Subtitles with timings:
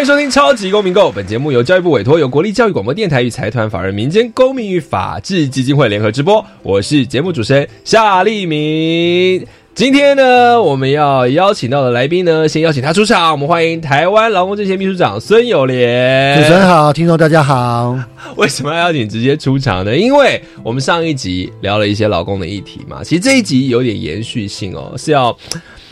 [0.00, 6.42] 欢迎收听《超级公民购》，本节目由教育部委托，由国立教育广播电台与财团法人民间公民与法治基金会联合直播。
[6.62, 9.46] 我是节目主持人夏立明。
[9.74, 13.30] 今天呢，我们要邀请到的来宾呢，先邀请他出场。
[13.30, 16.38] 我们欢迎台湾劳工政协秘书长孙友莲。
[16.38, 17.94] 主持人好，听众大家好。
[18.36, 19.94] 为什么要邀请直接出场呢？
[19.94, 25.36] 因为我们上一集聊了一些劳工的议题嘛，其实这一集有点延续性哦，是要。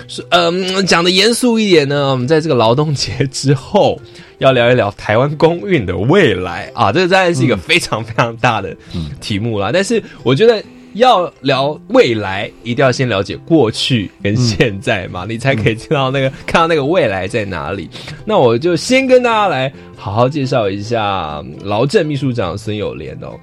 [0.07, 4.01] 是嗯，讲的严肃一点呢，我们在这个劳动节之后
[4.39, 8.77] 要聊一聊台湾公运的未来啊，这个当然是一个非常非常大的
[9.21, 9.71] 题目啦。
[9.73, 10.63] 但是我觉得
[10.95, 17.91] 要聊未来，一定要先了解过去跟现在嘛， 你才可以知道那个看到那个未来在哪里。
[18.25, 23.39] 那我就先跟大家来好好介绍一下劳政秘书长孙友莲哦。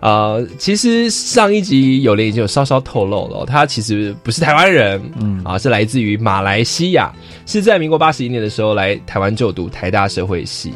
[0.00, 7.12] 呃，其实上一集有莲已经有稍稍透露了，他其实不是台湾人，嗯啊，是来自于马来西亚，
[7.46, 10.72] 是在民国八十一年的时候来台湾就读台大社会系。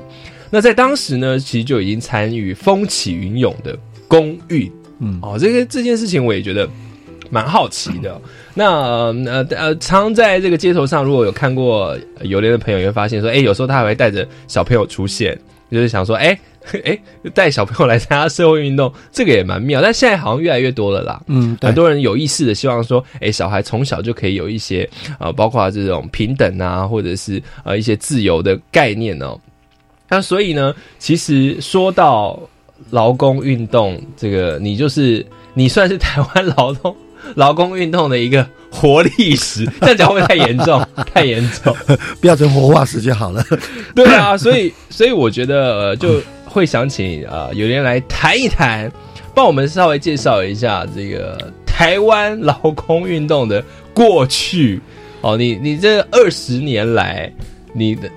[0.50, 6.69] 那在当时呢，其实就已经参与风起云涌的公寓，嗯哦，这个这件事情我也觉得
[7.31, 8.20] 蛮好奇的。
[8.53, 15.39] 那呃呃，常在这个街头上，如果有看过有莲的朋友，也会发现说，哎，有时候他还会带着小朋友出现，
[15.73, 16.39] 就是想说，哎。
[16.84, 16.97] 哎，
[17.34, 19.83] 带小朋友来参加社会运动， 这个也蛮妙。
[19.83, 21.20] 但现在好像越来越多了啦。
[21.27, 29.37] 嗯，很多人有意识的希望说，哎，小孩从小就可以有一些呃，包括这种平等啊，或者是呃一些自由的概念哦。
[30.09, 32.39] 那所以呢，其实说到
[32.91, 36.94] 劳工运动，这个你就是你算是台湾劳动。
[37.37, 40.84] 劳工运动的一个活历史， 这样讲会不会太严重？
[41.12, 41.75] 太严重，
[42.21, 43.44] 不要成活化石就好了。
[43.94, 48.91] 对啊，所以所以我觉得就会想请啊有人来谈一谈，
[49.34, 53.62] 帮我们稍微介绍一下这个台湾劳工运动的
[53.94, 54.81] 过去。
[55.21, 57.33] 哦，你你这二十年来
[57.72, 58.10] 你的。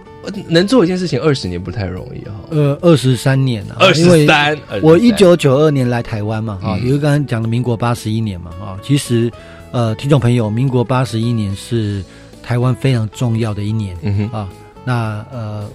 [0.48, 2.34] 能做一件事情二十年不太容易哈。
[2.50, 4.58] 呃，二十三年了，二十三。
[4.82, 9.32] 我一九九二年来台湾嘛，哈，因为刚刚讲的民国八十一年嘛，哈，其实
[9.72, 12.04] 呃，听众朋友，民国八十一年是
[12.44, 14.50] 台湾非常重要的一年，嗯哼啊，
[14.84, 15.70] 那呃，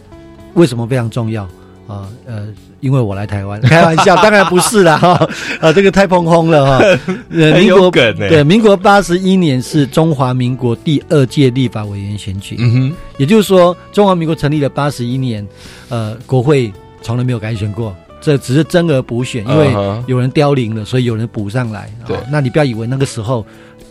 [0.55, 1.45] 为什么非常重要
[1.87, 2.09] 啊？
[2.27, 2.49] 呃。
[2.81, 5.29] 因为我来台湾， 开玩笑，当然不是啦哈，
[5.61, 6.99] 啊，这个太碰轰了哈。
[7.29, 15.47] 民国对，民国八十一年是中华民国第二届立法委员选举，嗯哼，也就是说，中华民国成立了八十一年，
[15.89, 21.91] 呃，国会从来没有改选过，这只是增额补选，因为有人凋零了，所以有人补上来。
[22.07, 23.45] 对，那你不要以为那个时候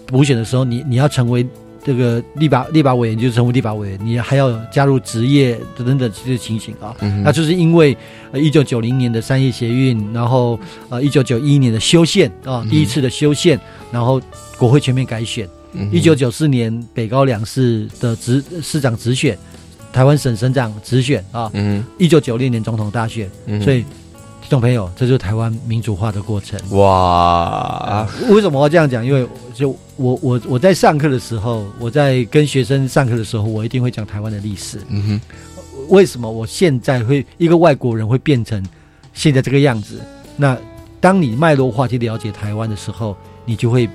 [0.07, 1.47] 补选的时候，你你要成为。
[1.83, 6.95] 这个立法立法委员就是成为立法委员，你还要加入职业等等这些情形啊。
[7.23, 7.97] 那就是因为
[8.33, 13.59] 一九九零年的三叶协运，然后呃一九九一年的修宪啊，第一次的修宪，
[13.91, 14.21] 然后
[14.57, 15.47] 国会全面改选。
[15.91, 19.37] 一九九四年北高两市的直市长直选，
[19.93, 21.51] 台湾省省长直选啊。
[21.97, 23.29] 一九九六年总统大选，
[23.61, 23.85] 所以。
[24.41, 28.07] 听众朋友，这就是台湾民主化的过程哇！
[28.29, 29.05] 为什么要这样讲？
[29.05, 34.79] 因为就我我我在上课的时候，我在跟学生上课的时候，我一定会讲台湾的历史。
[34.87, 35.21] 嗯哼，
[35.89, 38.63] 为什么我现在会一个外国人会变成
[39.13, 40.01] 现在这个样子？
[40.35, 40.57] 那
[40.99, 43.87] 当你脉络化去了解台湾的时候，你就会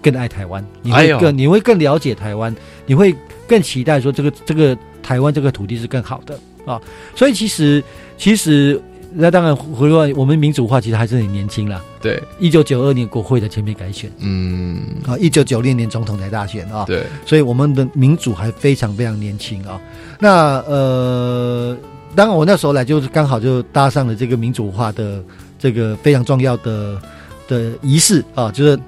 [0.00, 2.54] 更爱台湾，你会更你会更了解台湾，
[2.86, 3.12] 你会
[3.48, 6.80] 更期待说这个这个台湾这个土地是更好的啊！
[7.16, 7.82] 所以其实
[8.16, 8.80] 其实。
[9.18, 11.82] 那当然，回过我们民主化其实还是很年轻啦。
[12.02, 19.80] 对，一九九二年国会的全面改选，嗯，啊，一九九六年总统台大选啊，对，所以我们的民主还非常非常年轻啊。
[20.20, 21.76] 那呃，
[22.14, 25.24] 当然我那时候来就是刚好就搭上了这个民主化的
[25.58, 27.00] 这个非常重要的
[27.48, 28.78] 的仪式啊，就是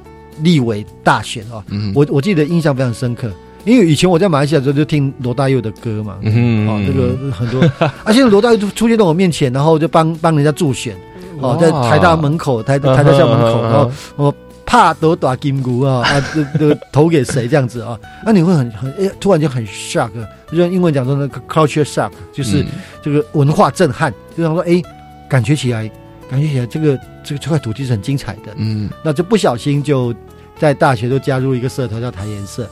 [0.43, 1.65] 立委大选啊。
[1.69, 3.33] 嗯，我我记得印象非常深刻。
[3.69, 7.63] 因为以前我在马来西亚的时候就听罗大佑的歌嘛，嗯哦，这个很多，
[8.03, 10.97] 而且罗大佑出现在我面前，然后就帮帮人家助选，
[11.41, 14.35] 哦，在台大门口，台台大校门口，然后我
[14.65, 17.99] 怕得打金箍啊，啊，这这投给谁这样子啊？
[18.25, 20.11] 那你会很很哎，突然就很 shock，
[20.51, 22.65] 就像英文讲说那个 culture shock，就是
[23.03, 24.83] 这个文化震撼，就想说哎，
[25.29, 25.91] 感觉起来，
[26.31, 30.15] 感觉起来这个这个这块土地是很精彩的，嗯，那就不小心就
[30.59, 32.67] 在大学都加入一个社团叫台研社。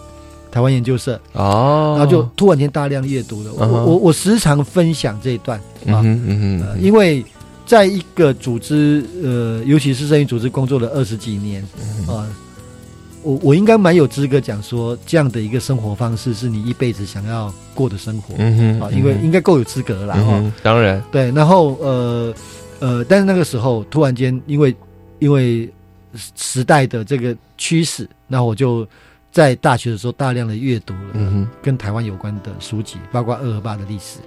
[0.57, 3.53] 台湾研究社，哦，然后就突然间大量阅读了。
[3.53, 5.61] 我我我时常分享这一段。
[5.87, 6.03] 啊，
[6.81, 7.23] 因为
[7.67, 12.27] 在一个组织，呃，尤其是生意组织工作了二十几年嗯啊、
[13.23, 18.35] 我我应该蛮有资格讲说，这样的一个生活方式是你一辈子想要过的生活。
[18.39, 20.17] 嗯哼啊，因为应该够有资格了啦。
[20.21, 20.41] 哦。
[20.43, 22.35] 嗯，当然，对，然后呃
[22.79, 24.75] 呃，但是那个时候突然间，因为
[25.19, 25.69] 因为
[26.15, 28.89] 时时代的这个趋势，那我就
[29.37, 34.19] 在大学的时候大量的阅读了嗯跟台湾有关的书籍，包括二二八的历史。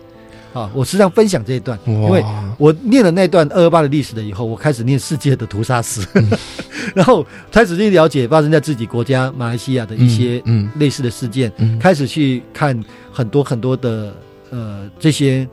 [0.53, 2.23] 啊，我时常分享这一段，因为
[2.59, 6.06] 我念了那段二二八的历史了以后，我开始念世界的屠杀史，
[6.94, 11.79] 然后开始去了解发生在自己国家马来西亚的一些嗯类似的事件，嗯。
[11.79, 12.79] 开始去看
[13.11, 14.13] 很多很多的
[14.51, 15.47] 呃这些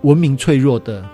[0.00, 1.04] 文明脆弱的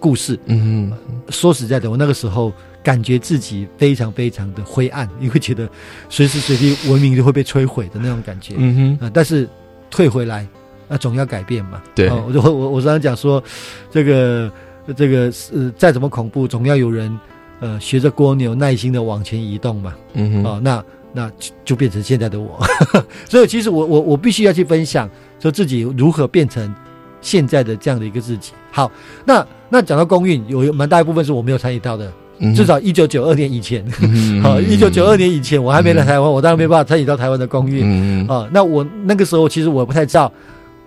[0.00, 0.36] 故事。
[0.46, 0.92] 嗯
[1.28, 2.52] 说实在的，我那个时候
[2.82, 5.68] 感觉自己非常非常的灰暗，你会觉得
[6.08, 8.54] 随时随地文明就会被摧毁的那种感觉。
[8.56, 9.48] 嗯哼，啊，但是
[9.90, 10.46] 退回来，
[10.88, 11.82] 那、总要改变嘛。
[11.94, 13.42] 对哦我就我我常常讲说，
[13.90, 14.50] 这个
[14.96, 17.18] 这个呃，再怎么恐怖，总要有人
[17.60, 19.94] 呃学着蜗牛耐心的往前移动嘛。
[20.14, 22.58] 嗯哼，哦，那那就就变成现在的我。
[23.28, 25.10] 所以其实我我我必须要去分享，
[25.40, 26.74] 说自己如何变成
[27.20, 28.52] 现在的这样的一个自己。
[28.70, 28.90] 好，
[29.24, 32.12] 那那讲到公运，有蛮大一部分是我没有参与到的，嗯
[32.54, 33.84] 至少一九九二年以前。
[34.00, 37.84] 嗯 好，一九九二，年以前我还没来台湾，我当然没办法参与到台湾的公运。
[37.84, 40.32] 嗯嗯啊，那我那个时候其实我不太知道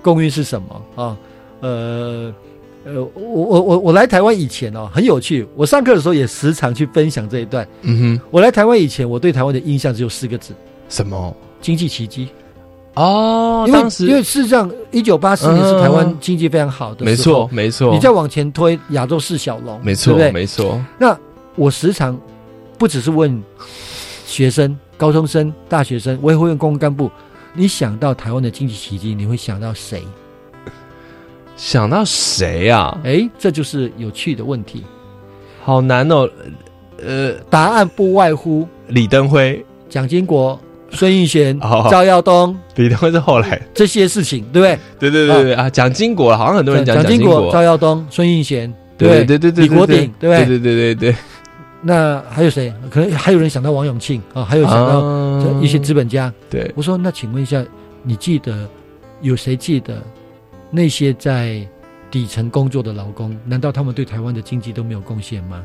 [0.01, 1.17] 公运是什么啊，
[1.61, 2.33] 呃
[2.83, 7.67] 呃，我我我我来台湾以前哦，很有趣，我上课的时候也时常去分享这一段。
[7.83, 10.53] 嗯哼，我来台湾以前，我对台湾的印象只有四个字：
[10.89, 11.35] 什么？
[11.61, 12.27] 经济奇迹。
[12.95, 17.47] 哦，因为因为事实上，一九八四年是台湾经济非常好的，没错，。
[17.51, 20.17] 没错，你再往前推，亚洲四小龙，没错？
[20.33, 21.17] 没错，那
[21.55, 22.19] 我时常
[22.77, 23.41] 不只是问
[24.25, 27.11] 学生、高中生、大学生，我也会问公共干部：
[27.53, 30.03] 你想到台湾的经济奇迹，你会想到谁？
[31.57, 32.97] 想到谁啊？
[33.03, 34.83] 哎，这就是有趣的问题。
[35.63, 36.27] 好难哦，
[36.97, 40.59] 呃，答案不外乎李登辉，蒋经国、
[40.89, 44.79] 孙运璇、 哦赵耀东李登辉是后来，这些事情，对不对？
[44.97, 50.11] 对对对对啊，蒋经国，好像很多人讲蒋经国，赵耀东、孙运璇，不对对对对，李国鼎？
[50.19, 51.15] 对对对对对，
[51.81, 52.73] 那还有谁？
[52.89, 56.31] 可能还有人想到王永庆啊，还有想到一些资本家。
[56.49, 57.65] 对，我说，那请问一下，
[58.03, 58.69] 你记得
[59.21, 60.01] 有谁记得
[60.69, 61.67] 那些在
[62.11, 63.35] 底层工作的劳工？
[63.45, 65.63] 难道他们对台湾的经济都没有贡献吗？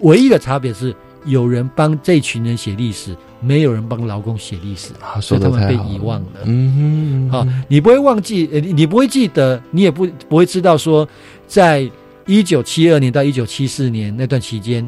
[0.00, 0.94] 唯一的差别是，
[1.24, 6.40] 有人帮这群人写历史，没有人帮劳工写历史，啊，所以他们被遗忘了。
[6.44, 11.08] 嗯哼，好、你不会忘记，你不会记得，你也不不会知道说，
[11.46, 11.90] 在
[12.26, 14.86] 一九七二年到一九七四年那段期间，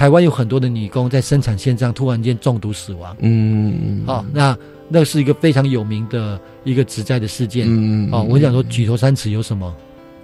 [0.00, 3.14] 台湾有很多的女工在生产线上突然间中毒死亡。
[3.18, 4.56] 嗯，好、那
[4.88, 7.66] 那是一个非常有名的一个职灾的事件。
[7.68, 9.70] 嗯哦，我想说，举头三尺有什么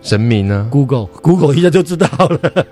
[0.00, 2.64] 神明呢？？Google Google 一下就知道了。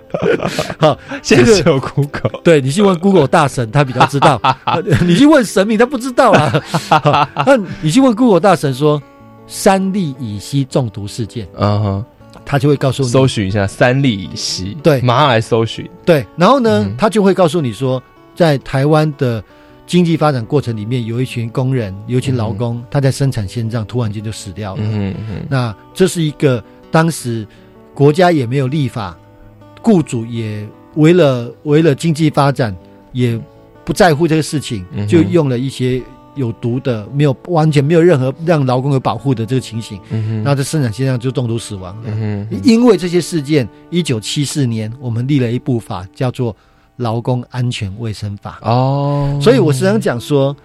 [0.79, 6.59] 好， 这个现在只有 Google，对你去问 Google 大神，他比较知道；呃 你去问神明，他不知道啊。
[6.89, 9.03] 好那你去问 Google 大神说
[9.47, 12.05] 三立乙烯中毒事件，嗯哼，
[12.45, 15.01] 他就会告诉你搜寻一下三立乙烯，对。
[15.01, 16.95] 马上来搜寻，对，然后呢，嗯。
[16.97, 18.03] 他就会告诉你说，
[18.35, 19.43] 在台湾的
[19.87, 24.83] 经济发展过程里面，有一群工人，有一群劳工，他在生产线上突然间就死掉了。
[24.83, 27.47] 嗯嗯那这是一个当时
[27.95, 29.17] 国家也没有立法，
[29.83, 32.75] 雇主也为了为了经济发展
[33.13, 33.41] 也
[33.85, 36.03] 不在乎这个事情，就用了一些
[36.35, 40.01] 有毒的、没有完全没有任何让劳工有保护的这个情形，
[40.43, 42.03] 那在生产线上就中毒死亡了。
[42.07, 46.53] 嗯，因为这些事件，一九七四年我们立了一部法，叫做
[46.97, 48.59] 《劳工安全卫生法》。
[48.69, 50.57] 哦，所以我时常讲说，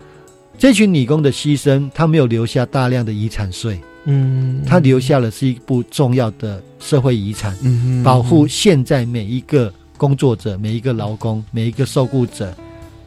[0.57, 12.53] 这群女工的牺牲，她没有留下大量的遗产税，嗯，她留下了是一部重要的社会遗产，嗯保护现在每一个工作者、每一个劳工、每一个受雇者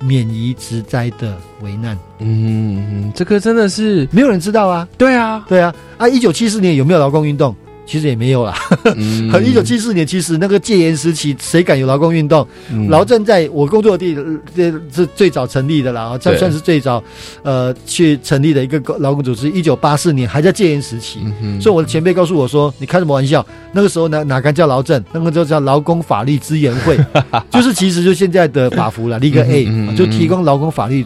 [0.03, 1.97] 免于职灾的危难。
[2.19, 7.55] 嗯嗯，这个真的是没有人知道啊，对啊，对啊，啊，一九七四年有没有劳工运动？
[7.85, 8.55] 其实也没有啦。
[8.97, 12.47] 嗯 一九七四年，其实那个戒严时期，谁敢有劳工运动？
[12.71, 14.71] 嗯劳政在我工作的地，呃这
[15.03, 17.03] 是最早成立的啦，这算是最早，
[17.43, 19.51] 呃，去成立的一个劳工组织。
[19.51, 23.45] 一九八四年还在戒严时期，嗯所以我的前辈告诉我说：“你开什么玩笑？
[23.73, 25.03] 那个时候哪哪敢叫劳政？
[25.13, 26.99] 那个就叫劳工法律资源会，
[27.51, 31.05] 就是其实就现在的法服了， Legal 嗯 A，、嗯嗯就提供劳工法律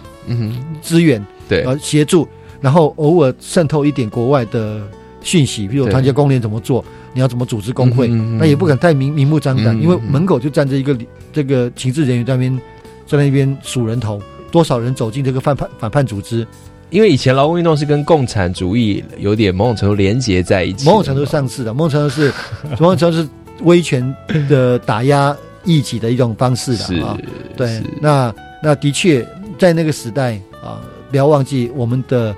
[0.82, 2.26] 资源，对呃，协助，
[2.60, 4.80] 然后偶尔渗透一点国外的
[5.26, 5.90] 讯息，比如对。
[5.90, 10.96] 团结工联怎么做，你要怎么组织工会，嗯嗯嗯那也不敢太明明目张胆，因为门口就站着一个
[11.32, 12.60] 这个情治人员在那边
[13.06, 16.46] 在那边数人头，多少人走进这个反叛反叛组织，
[16.90, 22.32] 因为以前劳工运动是跟共产主义有点某种程度连结在一起，某种程度上是的，某种程度是
[22.78, 23.28] 某种程度是
[23.62, 24.14] 威权
[24.48, 27.18] 的打压异己的一种方式的啊。
[27.56, 29.26] 对，那那的确
[29.58, 30.80] 在那个时代啊，
[31.10, 32.34] 不要忘记我们的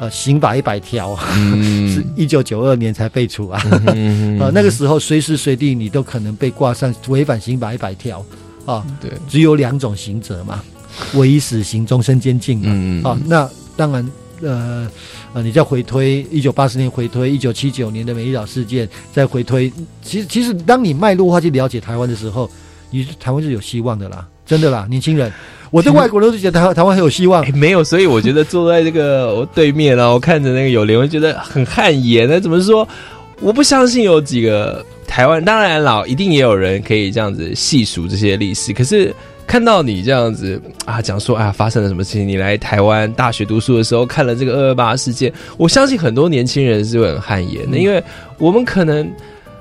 [0.00, 1.16] 呃刑法一百条
[1.86, 3.62] 是一九九二年才废除啊，
[4.42, 8.24] 啊那个时候随时随地你都可能被挂上违反刑法一百条
[8.66, 8.84] 啊。
[9.00, 10.60] 对，只有两种刑责嘛，
[11.14, 13.10] 唯一死刑、终身监禁嘛。
[13.10, 13.48] 啊，那。
[13.76, 14.06] 当然，
[14.42, 14.90] 呃，
[15.32, 22.50] 呃，你再回推一九八四年，回推一九七九年的美丽岛事件，再回推，其实其实，当你脉络化去了解台湾的时候，
[22.90, 25.32] 你台湾是有希望的啦，真的啦，年轻人，
[25.70, 32.86] 我对外国人都觉得台台湾很有希望，没有，所以我觉得坐在这个我对面啊，我看着那个有莲，我觉得很汗颜那怎么说？
[33.40, 39.14] 我不相信有几个台湾，当然老一定也有人可以这样子细数这些历史，可是。
[39.46, 42.28] 看到你这样子啊，讲说啊，发生了什么事情？
[42.28, 48.00] 你来台湾大学读书的时候，看了这个二二八事件，我相信很多年轻人是会很汗颜的，因为
[48.38, 49.10] 我们可能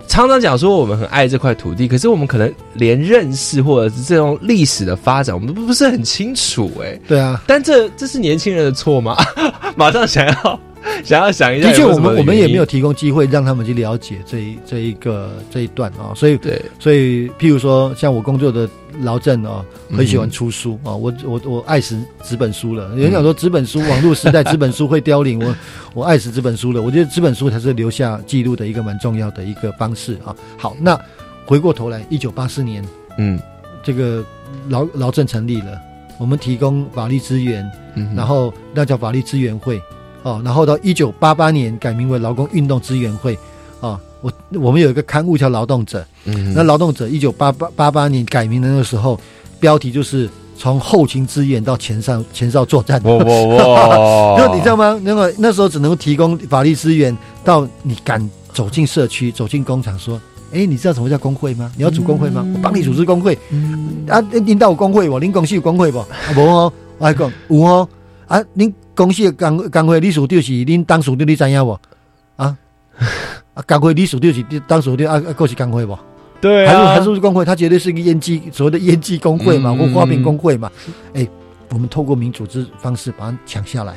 [0.09, 6.69] 常常讲说我们很爱这块土地，可是我们可能连认识或者是这种历史的发展，我们都不是很清楚。
[6.83, 9.15] 哎，对啊，但这这是年轻人的错吗？
[9.77, 10.59] 马上想要。
[11.03, 18.69] 想要想一下，的确，我们我们也没有提供机会让他们去了解这一这一个这一段啊，所以对，所以譬如说，像我工作的
[19.01, 22.89] 劳政啊，很喜欢出书啊，我我我爱死纸本书了。
[22.91, 25.55] 有人讲说纸本书，网络时代纸本书会凋零，我
[25.95, 26.81] 我爱死纸本书了。
[26.81, 30.35] 我觉得纸本书才是留下记录的一个蛮重要的一个方式啊。
[30.57, 30.99] 好，那
[31.45, 32.83] 回过头来，一九八四年，
[33.17, 33.39] 嗯，
[33.83, 34.23] 这个
[34.69, 35.79] 劳劳政成立了，
[36.17, 39.81] 我们提供法律资源，嗯，然后那叫法律资源会。
[40.23, 43.37] 哦，然后到一九八八年改名为劳工运动资源会，
[43.79, 49.19] 啊，我我们有一个刊物叫《劳动者》，嗯，那《劳动者》一九八八八八年改名的那个时候，
[49.59, 54.35] 标题就是从后勤支援到前上前哨作战，哇哇哇！
[54.37, 54.99] 那 你知道吗？
[55.03, 60.19] 那个那时候只能提供法律资源，到你敢走进社区、走进工厂，说，
[60.51, 61.71] 哎，你知道什么叫工会吗？
[61.77, 62.45] 你要组工会吗？
[62.53, 63.39] 我帮你组织工会，
[64.09, 65.17] 啊，领导工会不？
[65.17, 65.99] 您公司有工会不？
[65.99, 67.87] 啊无哦，我还讲有哦，
[68.27, 68.73] 啊，您。
[68.99, 71.79] 公司的工工会理事长是恁当属长，你知影无？
[72.35, 72.57] 啊
[73.53, 75.97] 啊，工会理事长是当属长啊，啊，够是工会不？
[76.41, 77.45] 对，还是还是工会？
[77.45, 80.69] 它绝对是一个烟机所谓的烟机工会嘛，或花瓶工会嘛。
[81.13, 81.25] 哎，
[81.69, 83.95] 我们透过民主之方式把它抢下来，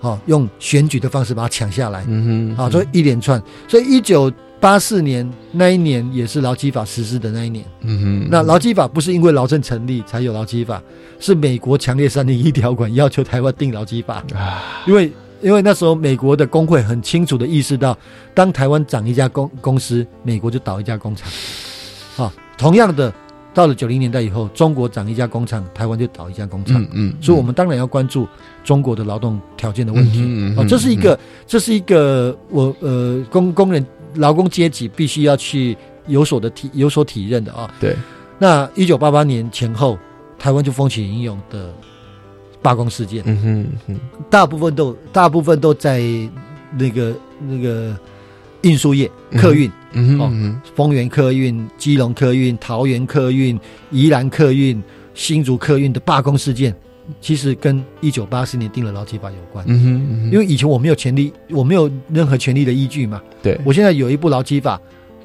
[0.00, 2.04] 好，用选举的方式把它抢下来。
[2.06, 4.30] 嗯哼，好，所以一连串，所以一九。
[4.60, 7.64] 八四年那一年也是劳基法实施的那一年。
[7.82, 10.82] 嗯哼，那劳基法不是因为劳政成立才有劳基法，
[11.20, 14.24] 是美国强烈三零一条款要求台湾定劳基法。
[14.34, 17.96] 啊，因为因为那时候美国的工会很清楚的意识到，
[18.34, 21.30] 当台湾涨一家公公司，美国就倒一家工厂。
[22.16, 23.12] 好，同样的，
[23.54, 26.82] 到了九零年代以后，中国涨一家工厂，台湾就倒一家工厂。
[26.82, 28.26] 嗯嗯，所以我们当然要关注
[28.64, 30.20] 中国的劳动条件的问题。
[30.20, 33.86] 嗯嗯，这是一个，这是一个我呃工工人。
[34.14, 37.72] 劳工阶级必须要去有所的体有所体认的啊。
[37.80, 37.96] 对。
[38.38, 39.98] 那一九八八年前后，
[40.38, 41.74] 台湾就风起云涌的
[42.62, 43.22] 罢工事件。
[43.26, 44.00] 嗯哼哼。
[44.30, 46.00] 大部分都大部分都在
[46.76, 47.96] 那个那个
[48.62, 49.70] 运输业客运。
[49.92, 50.60] 嗯哼。
[50.74, 53.58] 丰原客运、基隆客运、桃园客运、
[53.90, 54.82] 宜兰客运、
[55.14, 56.74] 新竹客运的罢工事件。
[57.20, 63.20] 其实跟一九八四年定了劳基法有关，嗯哼，因为以前我没有权利，我没有任何权利的依据嘛。
[63.42, 64.80] 对，我现在有一部劳基法，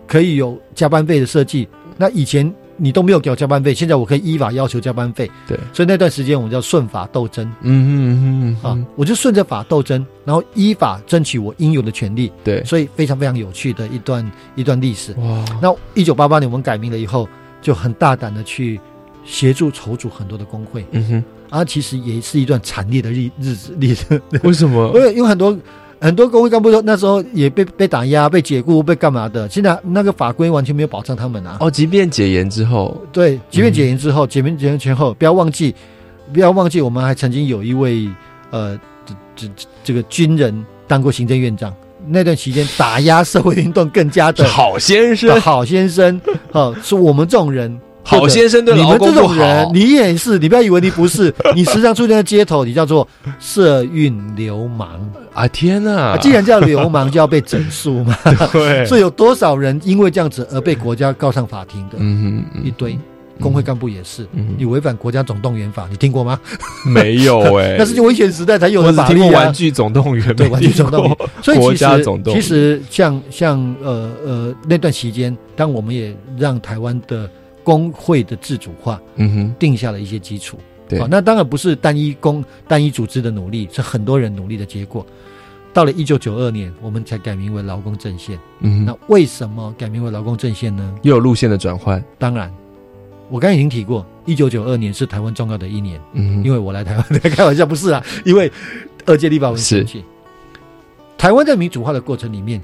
[0.07, 1.67] 可以有加班费的设计。
[1.97, 5.29] 那以前你都没有给我加班费，现在我可以依法要求加班费。
[5.47, 7.45] 对，所以那段时间我们叫顺法斗争。
[7.61, 12.31] 嗯哼哼，啊，我就顺着法斗争，然后依法争取我应有的权利。
[12.43, 15.13] 对，所以非常非常有趣的一段一段历史。
[15.19, 17.29] 哇，那一九八八年我们改名了以后，
[17.61, 18.79] 就很大胆的去
[19.23, 20.83] 协助筹组很多的工会。
[20.91, 21.23] 嗯哼。
[21.53, 24.19] 啊，其实也是一段惨烈的日日子历史。
[24.41, 24.91] 为什么？
[24.97, 25.55] 因为因为很多
[26.01, 29.47] 很多工会干部说那时候也被被打压、被解雇、被干嘛的。
[29.47, 31.57] 现在那个法规完全没有保障他们啊。
[31.59, 35.75] 哦，即便解严之后，对，即便解严之后，解严解严前后，不要忘记，
[36.33, 38.09] 不要忘记，我们还曾经有一位
[38.49, 39.47] 呃，这这
[39.83, 41.71] 这个军人当过行政院长。
[42.07, 46.19] 那段期间打压社会运动更加的 好先生，好先生，
[46.51, 47.79] 哦，是我们这种人。
[48.03, 53.07] 好先生对你们这种人，你也是，你不要以为你不是， 你时常出现在街头，你叫做
[53.39, 54.89] 社运流氓
[55.33, 55.47] 啊！
[55.47, 58.15] 天哪，既然叫流氓，就要被整肃嘛。
[58.51, 61.95] 对， 所以有多少人因为这样子而被国家告上法庭的？
[61.97, 62.97] 嗯哼，一堆
[63.39, 66.37] 工会干部也是，你违反国家总动员法，你听过吗？
[66.85, 69.45] 没有哎，那是危险时代才有的法律啊。
[69.45, 71.17] 玩具总动员，对，玩具总动员。
[71.41, 77.29] 所以其实其实像像呃呃那段期间，当我们也让台湾的。
[77.63, 80.99] 工会的自主化，嗯哼，定下了一些基础，对。
[80.99, 85.05] 好，那当然不是单一工单一组织的努力，是很多人努力的结果。
[85.73, 88.37] 到了一九九二年，我们才改名为劳工阵线。
[88.59, 90.95] 嗯那为什么改名为劳工阵线呢？
[91.01, 92.53] 又有路线的转换，当然，
[93.29, 98.51] 我刚才已经提过，一九九二年是台湾重要的一年，嗯因为我来台湾， 开玩笑不是啊，因为
[99.07, 100.03] 二届立法委员选举，
[101.17, 102.61] 台湾在民主化的过程里面，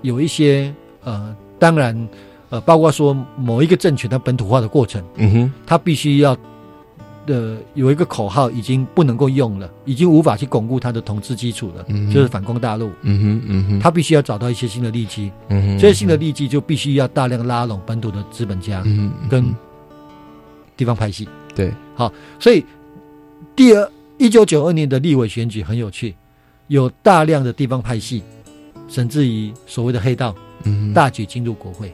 [0.00, 0.72] 有一些
[1.04, 1.94] 呃，当然
[2.50, 6.36] 呃，包括说某一个政权它本土化的过程，嗯哼，它必须要
[7.26, 19.54] 呃有一个口号已经不能够用了，已经无法去巩固它的统治基础了，嗯就是反攻大陆，嗯哼，嗯哼，它必须要找到一些新的利基，嗯哼，这些新的利基就必须要大量拉拢本土的资本家嗯哼，跟
[20.76, 21.28] 地方派系。
[21.54, 22.64] 对，好所以
[23.56, 26.14] 第二一九九二年的立委选举很有趣，
[26.68, 28.22] 有大量的地方派系，
[28.86, 30.32] 甚至于所谓的黑道
[30.64, 31.92] 嗯，大举进入国会。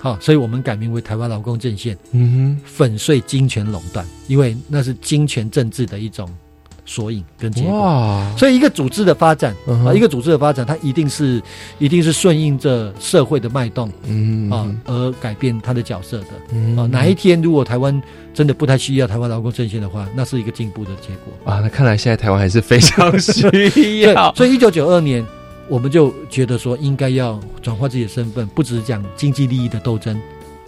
[0.00, 6.26] 好，所以我们改名为台湾劳工阵线，嗯哼粉碎金权垄断，因为那是金权政治的一种
[6.86, 7.78] 索引跟结，果。
[7.78, 11.40] 哇，所以一个组织的发展啊，一个组织的发展，它一定是
[11.78, 16.28] 一定是顺应着社会的脉动嗯啊，而改变它的角色的。
[16.52, 18.02] 嗯啊，哪一天如果台湾
[18.32, 21.52] 真的不太需要台湾劳工阵线的话，那是一个进步的结果。
[21.52, 21.60] 啊？
[21.60, 25.24] 那看来现在台湾还是非常需 要，，所以一九九二年，
[25.70, 30.20] 我们就觉得说，应该要转化自己的身份，不只是讲经济利益的斗争，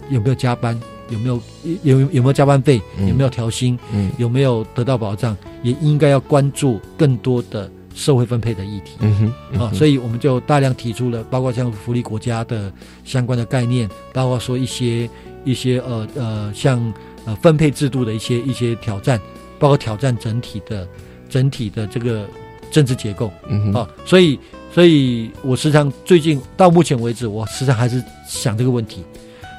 [0.09, 0.79] 有没有加班，
[1.09, 1.39] 有没有
[1.83, 3.09] 有有有没有加班费，嗯。
[3.09, 4.09] 有没有调薪，嗯。
[4.17, 8.95] 有没有得到保障，也应该要关注更多的社会分配的议题。
[9.01, 12.71] 嗯哼，啊，所以以我们就大量提出了，包括像福利国家的
[13.03, 15.09] 相关的概念，包括说一些
[15.43, 16.93] 一些呃呃像
[17.25, 19.19] 呃分配制度的一些一些挑战，
[19.59, 20.87] 包括挑战整体的
[21.29, 22.25] 整体的这个
[22.71, 23.29] 政治结构。
[23.49, 24.39] 嗯哼，啊，所以
[24.73, 29.03] 所以我时常最近到目前为止，我时常还是想这个问题，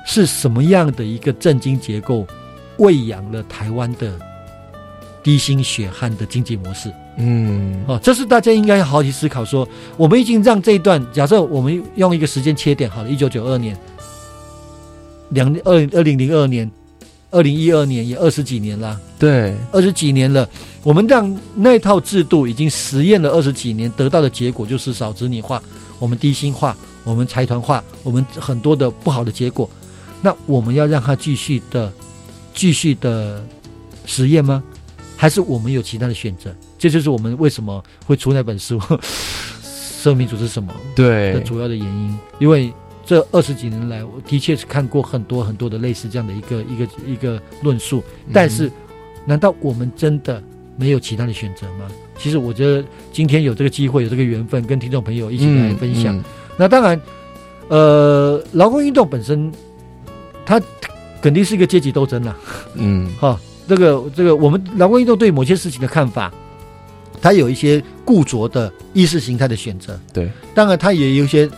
[0.05, 2.27] 是什么样的一个政经结构
[2.79, 4.13] 喂养了台湾的
[5.23, 6.93] 低薪血汗的经济模式？
[7.17, 7.85] 嗯。
[7.87, 13.77] 哦，这是大家应该要好好去思考说，我们已经让这一段，假设我们用一个时间切点，好了，一九九二年，
[15.29, 16.69] 两二二零零二年，
[17.31, 20.49] 二零一二年也二十几年了，对，二十几年了，
[20.85, 25.61] 我们让那套制度已经实验了二十几年，得到的结果就是少子女化，
[25.99, 29.69] 我们低薪化，我们财团化，我们很多的不好的结果。
[30.21, 31.91] 那我们要让它继续的、
[32.53, 33.43] 继续的
[34.05, 34.63] 实验吗？
[35.17, 36.55] 还是我们有其他的选择？
[36.79, 38.79] 这就是我们为什么会出那本书
[40.03, 42.19] 《社会民主是什么》对的，主要的原因。
[42.39, 42.71] 因为
[43.07, 48.03] 这二十几年来，我的确是看过很多很多的类似这样的一个一个一个论述，
[48.35, 48.71] 但是，
[49.25, 50.43] 难道我们真的
[50.77, 51.87] 没有其他的选择吗？
[52.19, 56.17] 其实我觉得今天有这个机会，有这个缘分，跟听众朋友一起来分享。
[56.17, 56.25] 嗯
[56.57, 57.01] 那当然，
[57.67, 59.53] 呃，劳工运动本身，
[60.47, 60.63] 它
[61.21, 62.37] 肯定是一个阶级斗争啦。
[62.75, 66.33] 嗯 哈、这个这个，我们劳工运动对某些事情的看法，
[67.21, 69.99] 它有一些固着的意识形态的选择。
[70.13, 71.51] 对，当然它也有一些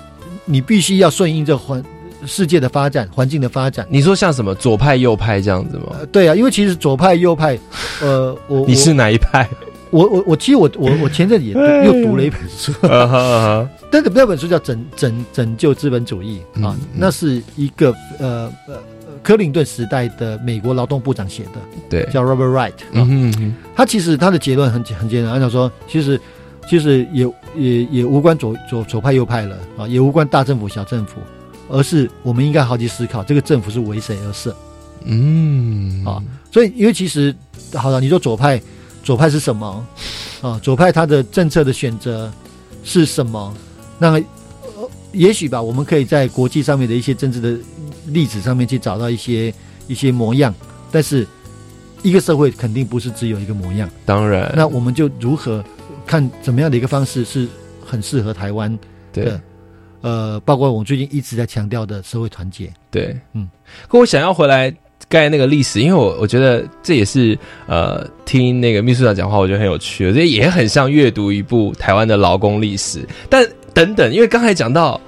[0.47, 1.85] 你必须要顺应这环
[2.27, 3.87] 世界的发展、环境的发展。
[3.89, 5.85] 你说像什么左派右派这样子吗？
[5.99, 7.59] 呃，对啊，因为其实左派、右派，
[8.03, 9.49] 呃，我你是哪一派？
[9.91, 22.95] 我我我其实我我我前阵子也读 又读了一本书，啊哈啊哈但是那本书叫《拯拯拯救资本主义》啊嗯，那是一个呃呃呃克林顿时代的美国劳动部长写的，对，叫 Robert Wright 啊。
[22.95, 26.21] 嗯哼嗯哼他其实他的结论很简很简单，按照说，其实
[26.69, 27.25] 其实也
[27.57, 31.21] 也也无关左左左派右派了啊，也无关大政府小政府，
[31.69, 34.55] 而是我们应该好去思考，这个政府是为谁而设。
[35.05, 37.35] 嗯啊所以，因为其实
[37.75, 38.61] 好了，你说左派，
[39.03, 39.87] 左派是什么
[40.41, 40.59] 啊？
[40.63, 42.33] 左派他的政策的选择
[42.83, 43.55] 是什么？
[43.99, 44.23] 那呃
[45.13, 47.57] 也许吧，我们可以在国际上面的一些政治的
[48.07, 49.53] 例子上面去找到一些
[49.87, 50.55] 一些模样，
[50.91, 51.27] 但是
[52.03, 53.89] 一个社会肯定不是只有一个模样。
[54.05, 55.65] 当然，那我们就如何
[56.07, 57.47] 看怎么样的一个方式是
[57.85, 58.77] 很适合台湾
[59.13, 59.41] 对的？
[60.01, 62.73] 呃，包括我们最近一直在强调的社会团结。
[62.91, 63.49] 对，嗯，
[63.89, 64.73] 可我想要回来
[65.09, 73.07] 盖那个历史，因为我我觉得这也是呃听那个秘书长讲话，我觉得很有趣，这也很像阅读一部台湾的劳工历史。
[73.29, 75.01] 但等等，因为刚才讲到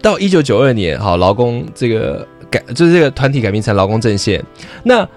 [0.00, 4.42] 到一九九二年，好，劳工这个改就是这个团体改名成劳工阵线，
[4.82, 5.08] 那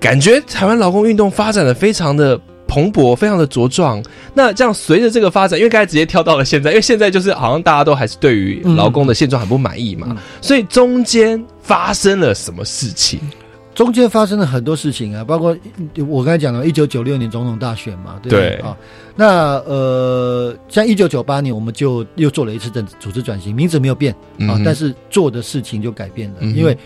[0.00, 2.40] 感觉台湾劳工运动发展的非常的。
[2.70, 4.00] 蓬勃，非常的茁壮。
[4.32, 13.18] 那这样随着这个发展，因为刚才直接跳到了现在，因为现在就是好像大家都还是对于劳工的现状很不满意嘛，嗯所以中间发生了什么事情？
[13.74, 15.56] 中间发生了很多事情啊，包括
[16.08, 18.76] 我刚才讲了，一九九六年总统大选嘛，对不对对啊？
[19.16, 26.76] 那呃，像一九九八年，我们就又做了一次政组织转型，名字没有变啊，嗯但是做的事情就改变了，嗯因为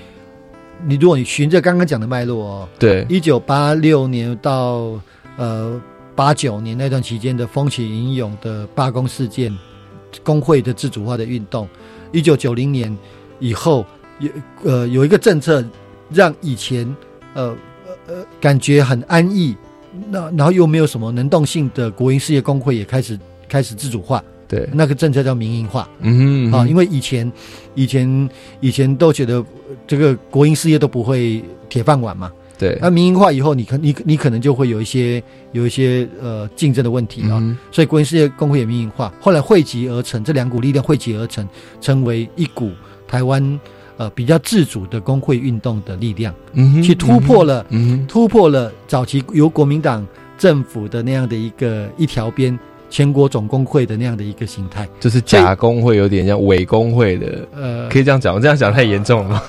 [0.87, 4.93] 你如果你循着刚刚讲的脉络哦，对，一九八六年到
[5.37, 5.81] 呃
[6.15, 9.53] 八九年那段期间的风起云涌的罢工事件、
[10.23, 11.69] 工会的自主化的运动，
[12.13, 12.97] 一九九零年
[13.41, 13.85] 以后
[14.21, 14.31] 有
[14.63, 15.65] 呃有一个政策，
[16.11, 16.87] 让以前
[17.35, 19.57] 呃呃呃感觉很安逸，
[20.09, 23.19] 那然后又没有什么能动性的国营事业工会也开始
[23.49, 25.89] 开始自主化，对，那个政策叫民营化。
[25.99, 27.31] 嗯啊，因为以前
[27.75, 29.47] 以前以前都觉得呃
[29.87, 32.31] 这个国营事业都不会铁饭碗嘛，
[32.65, 35.23] 对，那民营化以后，你可你你可能就会有一些
[35.53, 41.47] 有一些呃竞争的问题啊，嗯所以国营事业工会也民营化，后来汇集而成，这两股力量汇集而成，
[41.81, 42.71] 成为一股
[43.07, 43.61] 台湾
[43.99, 46.35] 呃比较自主的工会运动的力量，
[46.83, 50.07] 去突破，了嗯突破了早期由国民党
[50.39, 52.59] 政府的那样的一个一条边
[52.91, 58.41] 全国总工会的那样的一个形态，就是假工会有点像伪工会的，呃，可以这样讲我？
[58.41, 59.43] 这样讲太严重了吗？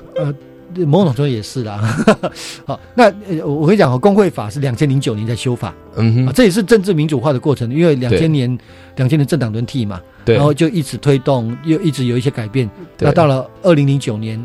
[0.85, 1.79] 某种程度也是啦。
[2.65, 8.57] 好，那呃我我跟你讲哦，工会法是两千零九年才修法啊，嗯哼，这也是政治民主化的过程，因为两千年
[8.95, 12.69] 两千年政党轮替嘛，对，然后就一直推动，又一直有一些改变。
[12.99, 14.43] 那到了二零零九年，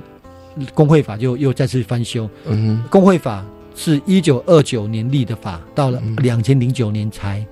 [0.74, 2.28] 工会法就又再次翻修。
[2.46, 7.44] 嗯哼工会法是一九二九年立的法，到了嗯两千零九年才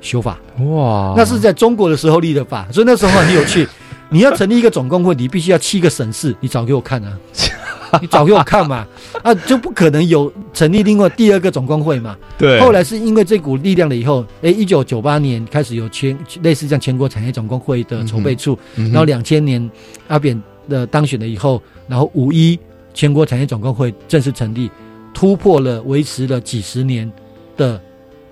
[0.00, 0.38] 修法。
[0.60, 3.68] 哇，那是在中国的时候立的法，所以那时候很有趣。
[4.08, 7.18] 你要成立一个总工会，你必须要七个省市，你找给我看啊！
[8.00, 8.86] 你找给我看嘛，
[9.22, 12.16] 啊，就不可能有成立另外第二个总工会嘛。
[12.38, 19.70] 对，后来是因为这股力量了以后，哎，一九九八年开始有全类似像全国产业总工会的筹备处，然后两千年
[20.08, 22.58] 阿扁的当选了以后，然后五一
[22.94, 24.70] 全国产业总工会正式成立，
[25.12, 27.10] 突破了维持了几十年
[27.56, 27.80] 的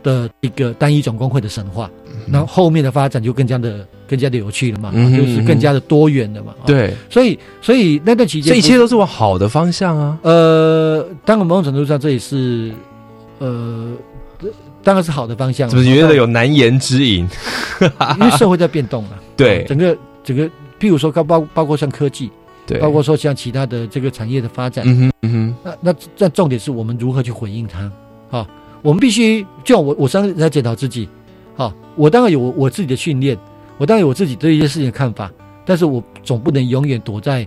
[0.03, 1.91] 的一个单一总工会的神话，
[2.31, 6.55] 然后后面的发展就更加的更加的有趣了嘛，嗯哼就是更加的多元了嘛。
[6.61, 10.19] 啊，对，所以所以那段期间，这一切都是往好的方向啊。
[10.23, 12.73] 呃，当然某种程度上这也是
[13.39, 13.93] 呃。
[14.83, 17.27] 当然是好的方向了，是不是觉得有难言之隐？
[18.21, 20.45] 因为社会在变动啊， 对整个整个，
[20.79, 22.31] 譬如说包包包括像科技，
[22.67, 27.91] 对，包括说像其他的这个产业的发展，嗯哼嗯哼，那那那重点是我们如何去回应它
[28.37, 28.47] 啊？
[28.83, 31.09] 我们必须，就像我我上次在检讨自己，
[31.57, 33.39] 啊，我当然有我我自己的训练，
[33.79, 35.31] 我当然有我自己对一些事情的看法，
[35.65, 37.47] 但是我总不能永远躲在，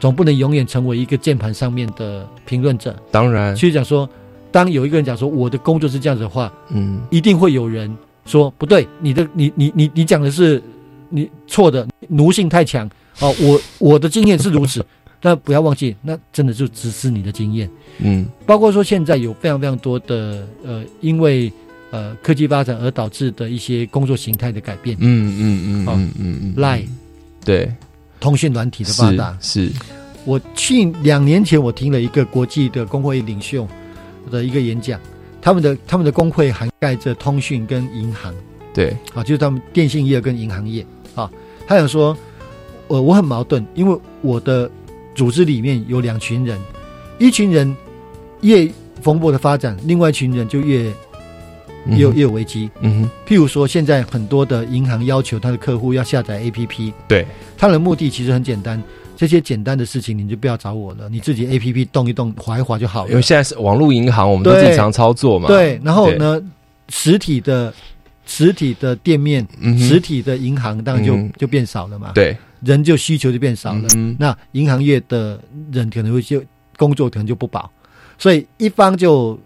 [0.00, 2.94] 总不能永远成为一个键盘上面的评论者。
[3.10, 4.08] 当然，其实讲说，
[4.50, 10.62] 当有一个人讲说我的工作是这样子的话，嗯，一定会有人说不对，你的你你你你讲的是
[11.10, 12.88] 你错的，奴性太强
[13.20, 13.34] 哦。
[13.40, 14.84] 我我的经验是如此，
[15.20, 17.70] 但不要忘记，那真的就只是你的经验。
[17.98, 21.52] 嗯，包括说现在有非常非常多的呃，因为
[21.90, 26.82] 呃科技发展而导致的一些工作形态的改变，嗯嗯嗯嗯嗯嗯嗯，赖
[27.44, 27.72] 对，
[28.20, 29.36] 通讯软体的发达。
[29.40, 29.72] 是是，
[30.24, 33.66] 我去两年前我听了一个国际的工会领袖
[34.30, 35.00] 的一个演讲，
[35.40, 38.34] 他们的他们的工会涵盖着通讯跟银行。
[38.74, 41.30] 对，啊，就是他们电信业跟银行业啊。
[41.66, 42.16] 他想说，
[42.88, 44.70] 呃，我很矛盾，因为我的
[45.14, 46.60] 组织里面有两群人，
[47.18, 47.74] 一群人
[48.42, 48.70] 越
[49.02, 50.92] 蓬勃的发展，另外一群人就越
[51.88, 52.70] 越有也有危机。
[52.80, 58.82] 嗯哼，譬如说，现在很多的银行要求他的客户要下载 APP，对，他的目的其实很简单，
[59.16, 63.10] 这些简单的事情你就不要找我了，你自己 APP 动一动，划一划就好了。
[63.10, 63.22] 因为。
[63.22, 66.40] 现在是网络银行，我们都对自己常操作嘛，，对，然后呢，
[66.88, 67.72] 实体的
[68.26, 69.46] 实体的店面、
[69.78, 73.88] 实体的银行当然就、嗯就变少了嘛，对，人就需求就变少了。
[73.94, 75.40] 嗯那银行业的
[75.72, 76.42] 人可能会就
[76.76, 77.70] 工作可能就不保，
[78.18, 79.38] 所以一方就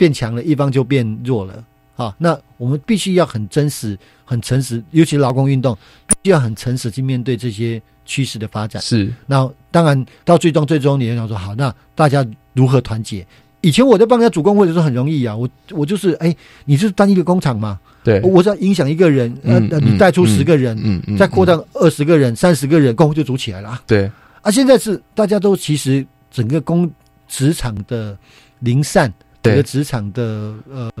[0.00, 1.62] 变强了，一方就变弱了。
[1.96, 8.80] 啊，那我们必须要很真实、很诚实，尤其是劳工运动，必须要很诚实去面对这些趋势的发展。
[8.80, 13.26] 是，那当然，到最终最终你要想说，好，那大家如何团结？
[13.60, 16.34] 以前我在帮人家主工会的时候很容易啊，我我就是哎，
[16.64, 23.82] 你是单一个工厂嘛，对，我只要影响一个人，那，嗯呃你带出十个人，嗯嗯，再扩大二十个人、三十个人，工会就组起来了啊。
[23.86, 24.10] 对，
[24.40, 26.90] 啊，现在是大家都其实整个工
[27.28, 28.16] 职场的
[28.60, 30.92] 零散，整个，职场的呃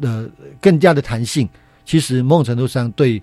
[0.00, 0.28] 呃
[0.60, 1.48] 更加的弹性，
[1.84, 3.22] 其实某种程度上对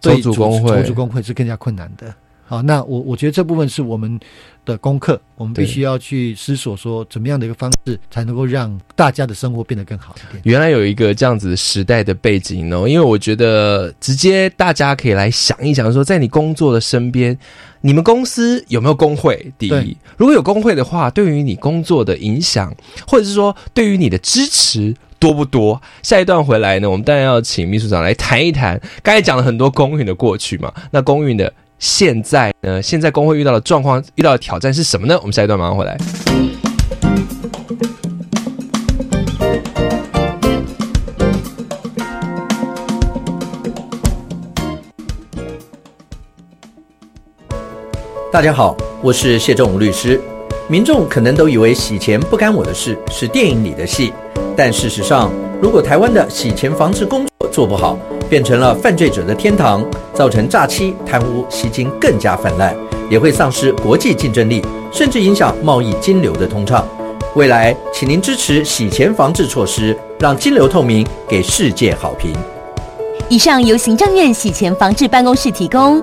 [0.00, 2.14] 对筹组工会筹组工会是更加困难的。
[2.52, 4.20] 好，那我我觉得这部分是我们
[4.66, 10.42] 的功课，我们必须要去思索说，怎么样的一个方式才能够让大家的生活变得更好一点。
[10.44, 17.38] 原来有一个这样子时代的背景哦，因为我觉得直接大家可以来想一想，说在你工作的身边，
[17.80, 19.50] 你们公司有没有工会？
[19.56, 22.70] 第一，如果有工会的话，对于你工作的影响，
[23.06, 24.94] 或者是说对于你的支持。
[25.22, 25.80] 多不多？
[26.02, 28.76] 下一段回来呢，我们当然要请秘书长来谈一谈。
[29.04, 35.18] 刚才讲了很多公运的过去嘛，那公运的现在呢，现在工会遇到的状况、遇到的挑战是什么呢？
[35.18, 35.98] 我们下一段马上回来。
[48.30, 50.20] 大家好，我是谢仲武律师。
[50.68, 54.12] 民众可能都以为洗钱不干我的事，是电影里的戏。
[54.56, 62.74] 但事实上，如果台湾的洗钱防治工作做不好，变成了犯罪者的天堂，造成诈欺、贪污、吸金更加泛滥，
[63.10, 64.62] 也会丧失国际竞争力，
[64.92, 66.86] 甚至影响贸易金流的通畅。
[67.34, 72.32] 未来，请您支持洗钱防治措施，让金流透明，给世界好评。
[73.28, 76.02] 以上由行政院洗钱防治办公室提供。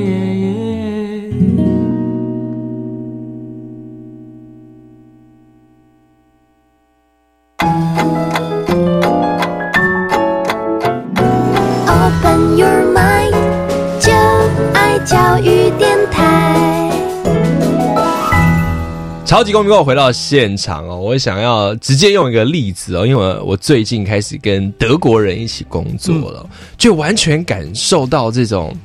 [19.31, 26.45] 超级公民，我回到现场哦，我想要直接用一个例子哦，因为我最近开始跟德国人一起工作了，
[26.77, 28.75] 就完全感受到这种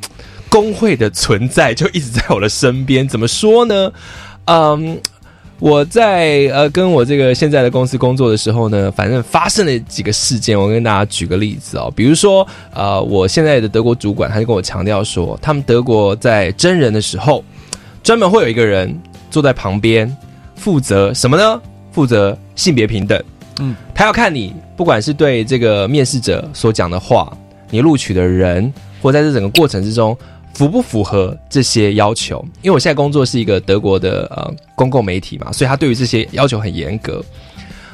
[0.48, 3.08] 工会的存在，就一直在我的身边。
[3.08, 3.92] 怎么说呢？
[4.44, 4.96] 嗯，
[5.58, 17.42] 我在呃跟我这个现在的公司工作的时候呢，反正发生了几个事件，我跟大家举个例子哦，比如说呃，我现在的德国主管他就跟我强调说，他们德国在真人的时候，
[18.04, 18.96] 专门会有一个人
[19.28, 20.16] 坐在旁边。
[20.56, 21.60] 负责什么呢？
[21.92, 23.22] 负责性别平等。
[23.60, 27.32] 嗯，他要看你，不管是对这个面试者所讲的话，
[27.70, 30.16] 你录取的人，或在这整个过程之中
[30.52, 32.44] 符不符合这些要求？
[32.60, 37.24] 因为我现在工作是一个德国的呃公共媒体嘛，所以他对于这些要求很严格。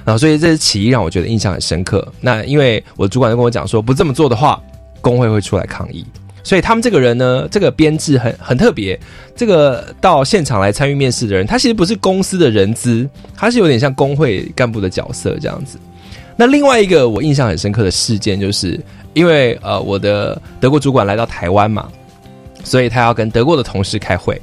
[0.04, 2.04] 然后，所以这是其一让我觉得印象很深刻。
[2.20, 4.60] 那因为我主管就跟我讲说，不这么做的话，
[5.00, 6.04] 工会会出来抗议。
[6.42, 8.98] 所以他们这个人呢，这个编制很很特别。
[9.34, 15.78] 这个到现场来参与面试的人，他其实不是公司的人资，他是有点像工会干部的角色这样子。
[16.36, 18.78] 那另外一个我印象很深刻的事件，就是
[19.14, 21.88] 因为呃我的德国主管来到台湾嘛，
[22.64, 24.40] 所以他要跟德国的同事开会。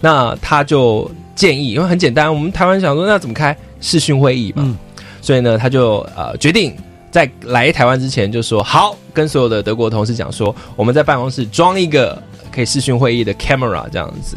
[0.00, 4.76] 那他就建议，因为很简单，我们台湾想说那怎么开视讯会议嘛，
[5.20, 6.74] 所以呢他就呃决定。
[7.14, 14.36] 在来台湾之前就说好，跟所有的德国同事讲说，我们在办公室装一个可以视讯会议的 camera 这样子。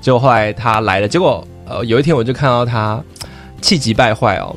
[0.00, 3.00] 结果后来他来了，结果呃有一天我就看到他
[3.60, 4.52] 气急败坏哦。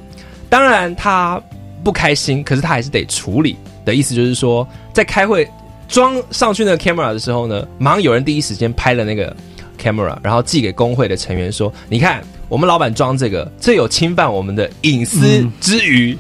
[0.50, 1.40] 当然他
[1.84, 3.56] 不开心，可是他还是得处理。
[3.86, 5.48] 的意思就是说，在开会
[5.88, 9.36] 装上去那个 camera 的时候呢，马上有人第一时间拍了那个
[9.80, 16.18] camera，然后寄给工会的成员说：“你看，我们老板装这个，这有侵犯我们的隐私之余。”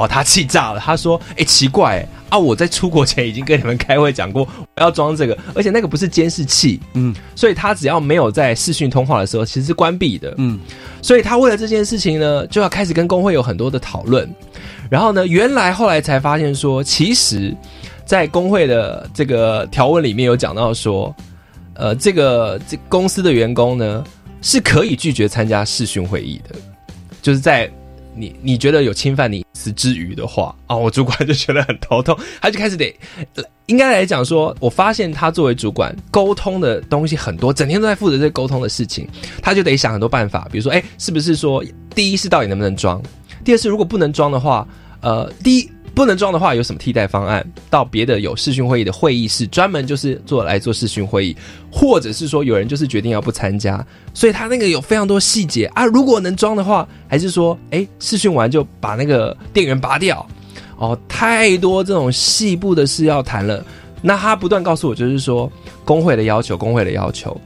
[0.00, 0.80] 哦，他气炸了。
[0.80, 2.38] 他说：“哎，奇怪啊！
[2.38, 10.58] 我在出国前已经跟你们开会讲过，我要装这个，而且那个不是监视器，嗯，所以他只要没有在视讯通话的时候，其实是关闭的，嗯。
[11.02, 14.28] 所以他为了这件事情呢，就要开始跟工会有很多的讨论。
[14.90, 17.54] 然后呢，原来后来才发现说，其实，
[18.04, 21.14] 在工会的这个条文里面有讲到说，
[21.74, 24.04] 呃，这个这公司的员工呢
[24.40, 26.54] 是可以拒绝参加视讯会议的，
[27.20, 27.70] 就是在。”
[28.14, 32.94] 你你觉得有侵犯你隐私之余的话啊，我主管就觉得很头痛，他就开始得，
[33.66, 39.08] 应该来讲说，我发现他作为主管沟通的东西很多，整天都在负责这沟通的事情，
[39.42, 43.02] 他就得想很多办法，比如说，哎，是不是说，第一是到底能不能装？
[43.44, 44.66] 第二是如果不能装的话，
[45.00, 45.70] 呃，第一
[46.00, 47.46] 不能装的话有什么替代方案？
[47.68, 51.36] 到别的有视讯会议的会议室，专门就是做来做视讯会议，
[51.70, 55.84] 或者是说有人就是决定要不参加，所以他那个有非常多细节啊。
[55.84, 60.26] 如果能装的话，还是说，哎，视讯完就把那个电源拔掉。
[60.78, 63.62] 哦，太多这种细部的事要谈了。
[64.00, 65.52] 那他不断告诉我，就是说
[65.84, 67.38] 工会的要求，工会的要求。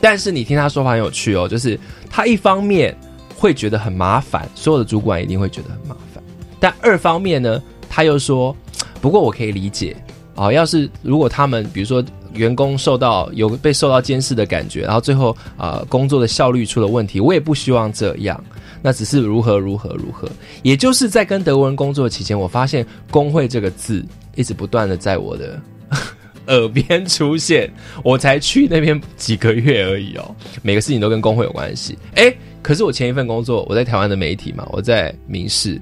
[0.00, 1.76] 但是你听他说法很有趣哦，就是
[2.08, 2.96] 他一方面
[3.36, 6.22] 会觉得很麻烦，所有的主管一定会觉得很麻烦。
[6.60, 8.54] 但二方面呢，他又说，
[9.00, 9.96] 不过我可以理解
[10.34, 18.42] 啊，要是如果他们比如说员工受到有被受到监视的感觉，然后最后啊工作的效率出了问题，我也不希望这样。
[18.80, 20.28] 那只是如何如何如何，
[20.62, 24.04] 也就是在跟德国人工作期间，我发现“工会”这个字
[24.36, 25.60] 一直不断的在我的
[26.46, 27.68] 耳边出现。
[28.04, 31.98] 我才去那边几个月而已哦，每个事情都跟工会有关系。
[32.14, 35.80] 哎，可是我前一份工作，我在台湾的媒体嘛，我在民事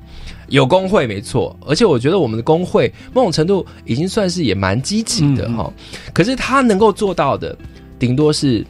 [0.48, 5.72] 有工会没错，而且我觉得我们的工会某种程度已经算是也蛮积极的哈。
[6.12, 7.56] 可是他能够做到的，
[7.98, 8.66] 顶多是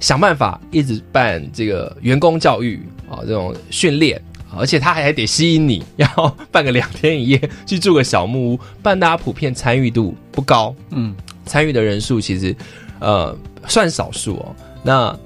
[0.00, 2.82] 想办法一直办这个员工教育。
[3.10, 4.20] 啊，这种训练，
[4.54, 6.06] 而且他还得吸引你，要
[6.50, 12.54] 办个两天一夜，去住个小木屋，办大家普遍参与度不高，嗯，参与的人数其实
[12.98, 13.34] 呃
[13.66, 14.54] 算少数哦。
[14.82, 15.18] 那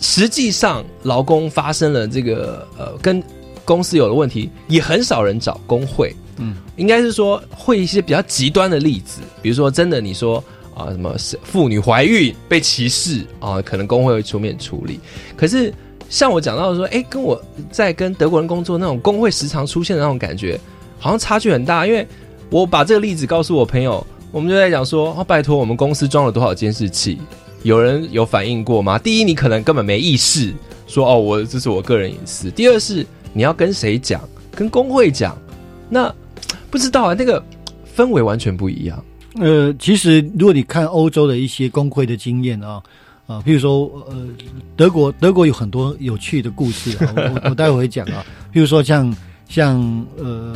[0.00, 3.20] 实际上劳工发生了这个呃跟
[3.66, 10.42] 公司有了问题，也很少人找工会，嗯，应该是说会一些比较极端的例子，比如说真的你说
[10.74, 14.98] 啊什么妇女怀孕被歧视啊，可能工会会出面处理，
[15.36, 15.70] 可是。
[16.08, 17.36] 像我讲到说，哎，跟我
[17.68, 20.56] 在跟德国人工作那种工会时常出现的那种感觉，
[21.00, 21.84] 好像差距很大。
[21.84, 22.06] 因为
[22.48, 27.18] 我把这个例子告诉我朋友，我们就在讲说，哦，拜托，我们公司装了多少监视器？
[27.64, 28.96] 有人有反应过吗？
[28.96, 30.54] 第一，你可能根本没意识，
[30.86, 32.52] 说哦，我这是我个人隐私。
[32.52, 33.04] 第二是
[33.36, 34.20] 你要跟谁讲？
[34.50, 35.36] 跟工会讲？
[35.90, 36.12] 那
[36.70, 37.42] 不知道啊，那个
[37.94, 39.04] 氛围完全不一样。
[39.34, 42.82] 呃，其实如果你看欧洲的一些工会的经验啊。
[43.26, 44.24] 啊，譬如说，呃，
[44.76, 48.24] 德国，德国有很多有趣的故事啊，我我待会会讲啊。
[48.54, 49.12] 譬如说，像
[49.48, 50.54] 像呃，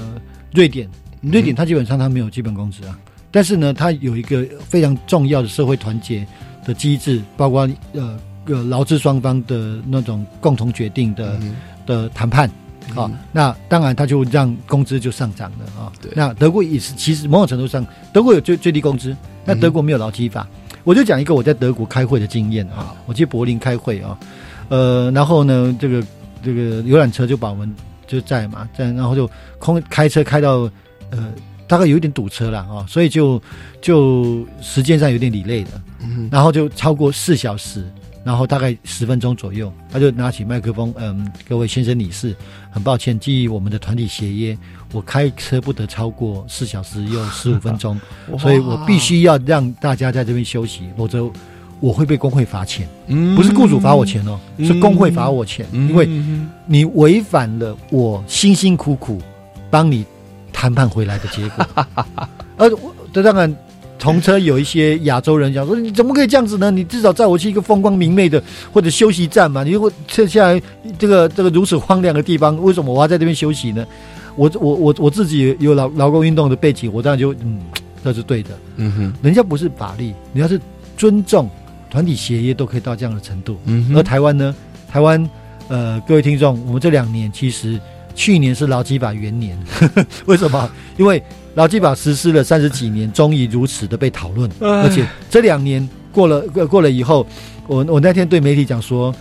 [0.55, 0.89] 瑞典，
[1.21, 2.97] 瑞典它基本上它没有基本工资啊，
[3.33, 6.25] 但是呢，它有一个非常重要的社会团结
[6.65, 11.41] 的机制，包括呃呃劳资双方的那种共同决定的
[11.85, 12.49] 的谈判
[12.95, 13.11] 啊。
[13.33, 15.93] 那当然，他就让工资就上涨了啊。
[16.01, 20.47] 对那德国也是，其实某种程度上，德国有最最低工资，那德国没有劳基法。
[20.83, 24.19] 我就讲一个我在德国开会的经验啊，我去柏林开会啊，
[24.71, 26.03] 呃，然后呢，这个
[26.43, 27.71] 这个游览车就把我们
[28.07, 30.71] 就在嘛，在然后就空开车开到
[31.11, 31.33] 呃，
[31.69, 33.41] 大概有一点堵车了啊，所以就
[33.83, 35.71] 就时间上有点 delay 的，
[36.31, 37.85] 然后就超过四小时。
[38.23, 42.37] 然后大概十分钟左右，他就拿起麦克风，嗯，各位先生女士，
[42.71, 44.57] 很抱歉，基于我们的团体协约，
[44.93, 47.99] 我开车不得超过四小时又十五分钟，
[48.39, 51.31] 所以我必须要让大家在这边休息，否则
[51.81, 52.87] 我会被工会罚钱。
[53.07, 56.07] 嗯，不是雇主罚我钱哦，是工会罚我钱，因为
[56.67, 59.19] 你违反了我辛辛苦苦
[59.71, 60.05] 帮你
[60.53, 61.67] 谈判回来的结果。
[62.59, 62.71] 呃，
[63.15, 63.57] 这当然。
[64.01, 66.71] 同车有一些亚洲人讲说：“你怎么可以这样子呢？
[66.71, 69.63] 你至少载我去一个风光明媚的或者休息站嘛？
[69.63, 70.61] 你如果撤下来
[70.99, 73.87] 这个这个如此荒凉的地方，为什么我要在这边休息呢？”
[74.37, 77.61] 我我我我自己有劳劳工运动的背景，我当然就嗯，
[78.03, 78.51] 那是对的。
[78.77, 80.59] 嗯哼，人家不是法律，你要是
[80.97, 81.51] 尊重
[81.91, 83.59] 团体协议，都可以到这样的程度。
[83.67, 84.55] 嗯，而台湾呢？
[84.91, 85.29] 台湾
[85.69, 87.79] 呃，各位听众，我们这两年其实
[88.15, 89.59] 去年是劳基法元年，
[90.27, 90.71] 为什么？
[90.97, 91.23] 因为
[91.55, 97.27] 劳基法实施了三十几年，终于如此的被讨论，而且这两年过了过过了以后，
[97.67, 99.15] 我我那天对媒体讲说，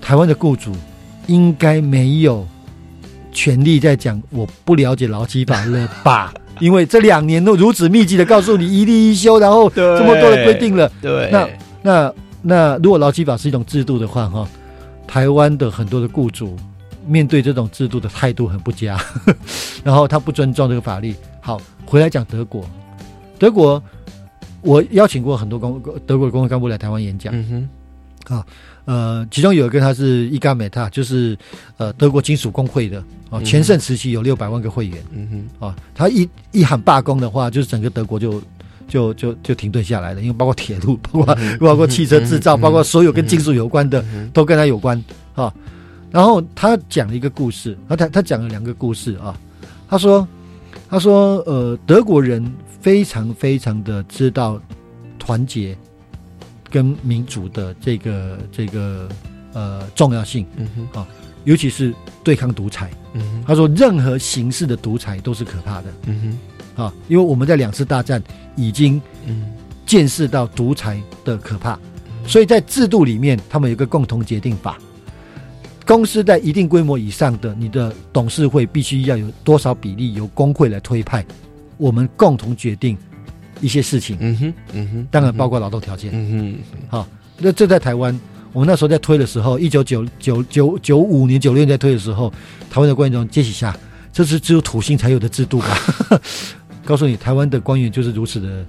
[0.00, 0.72] 台湾的雇主
[1.26, 2.46] 应该没有
[3.32, 6.32] 权利在讲我不了解劳基法了吧？
[6.60, 11.48] 因为这两年都如此密集的告诉你一例一休，然后这么多的规定了，对，那
[11.82, 14.46] 那那如果劳基法是一种制度的话，哈，
[15.06, 16.56] 台湾的很多的雇主
[17.06, 18.96] 面对这种制度的态度很不佳，
[19.82, 21.60] 然后他不尊重这个法律，好。
[21.84, 22.64] 回来讲德国，
[23.38, 23.82] 德国，
[24.62, 27.34] 我邀请过很多公德国的工会干部来台湾演讲。
[27.36, 27.68] 嗯
[28.24, 28.46] 哼，啊，
[28.86, 31.36] 呃，其中有一个他是伊加美塔，就是
[31.76, 35.02] 呃德国金属工会的啊，全盛时期有六百万个会员。
[35.10, 38.40] 嗯哼，啊，他一一喊罢工的话，就是整个德国就
[38.88, 45.52] 就就就停顿下来了，因为包括铁路，包括包括汽车制造，包括所有跟金属有关的都跟他有关啊。
[46.10, 49.36] 然后他讲了一个故事，他他他讲了两个故事啊，
[49.88, 50.26] 他说。
[50.88, 52.44] 他说：“呃，德国人
[52.80, 54.60] 非常非常的知道
[55.18, 55.76] 团结
[56.70, 59.08] 跟民主的这个这个
[59.52, 60.46] 呃重要性。
[60.56, 61.06] 嗯哼，啊，
[61.44, 62.90] 尤其是对抗独裁。
[63.14, 66.38] 嗯他说，任何形式的独裁都是可怕的嗯
[66.76, 68.22] 哼啊，因为我们在两次大战
[68.56, 69.52] 已经嗯
[69.84, 71.78] 见识到独裁的可怕，
[72.26, 74.78] 所以在制度里面，他们有一个共同决定法。
[75.84, 81.24] 公司在一定规模以上的，你的董事会必须要有多少比例由工会来推派，
[81.76, 82.96] 我们共同决定
[83.60, 86.10] 一些事情，嗯哼嗯哼，当然包括劳动条件。
[86.14, 86.58] 嗯哼
[86.88, 87.08] 好，
[87.38, 88.18] 那这在台湾，
[88.52, 92.32] 我们那时候在推的时候，一九九九九九五年、九六年在推的时候，
[92.70, 93.76] 台湾的官员中接起下，
[94.12, 95.76] 这是只有土星才有的制度吧？
[96.84, 98.64] 告诉你，台湾的官员就是如此的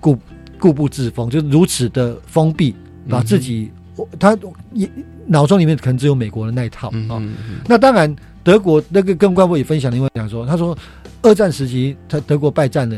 [0.00, 0.18] 固
[0.58, 2.74] 固步自封，就是如此的封闭，
[3.08, 4.36] 把自己、我他
[4.72, 4.88] 也
[5.26, 7.22] 脑中里面可能只有美国的那一套啊、
[7.66, 8.14] 那当然，
[8.44, 10.76] 德国那个跟官博也分享，另外讲说，他说
[11.22, 12.96] 二战时期他德国败战了，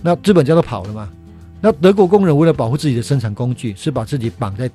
[0.00, 1.08] 那资本家都跑了嘛，
[1.60, 4.70] 那德国工人为了保护自己的生产工具，是把自己绑在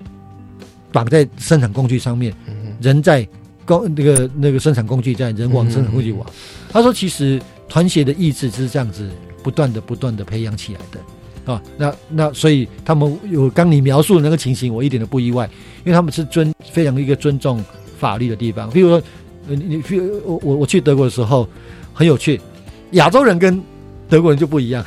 [0.92, 2.34] 绑在生产工具上面，
[2.82, 3.26] 人在
[3.66, 6.26] 工那个那个生产工具在，人往生产工具往。
[6.70, 9.10] 他说，其实团结的意志是这样子
[9.42, 11.00] 不断的不断的培养起来的。
[11.46, 15.50] 啊，那那所以他们有刚你描述的那个情形，我一点都不意外，
[15.84, 17.64] 因为他们是尊非常一个尊重
[18.00, 18.70] 法律的地方。
[18.70, 19.02] 比如说，
[19.50, 21.48] 呃你你譬如我我我去德国的时候
[21.94, 22.40] 很有趣，
[22.92, 23.62] 亚洲人跟
[24.08, 24.86] 德国人就不一样。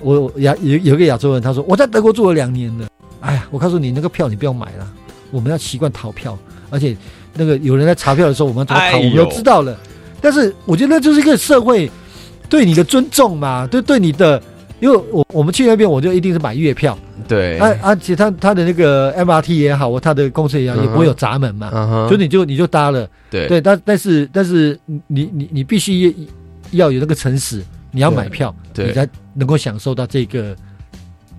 [0.00, 2.86] 我我亚有有个亚洲人，他说我在德国住了两年了。
[3.20, 4.86] 哎呀，我告诉你，那个票你不要买了，
[5.30, 6.96] 我们要习惯逃票，而且
[7.34, 9.76] 那个有人在查票的时候，我们要怎么逃，哎我们都知道了。
[10.20, 11.90] 但是我觉得那就是一个社会
[12.48, 14.40] 对你的尊重嘛，对对你的，
[14.84, 23.48] 因为我我们去那边，我就一定是买月票，对，而而且他他的那个 MRT 也好，或他的公车也好，也不会有闸门嘛，就你就你就搭了，对。
[23.48, 26.14] 对，但但是但是你你你必须
[26.72, 30.54] 要有那个诚实，你要买票，你才能够享受到这个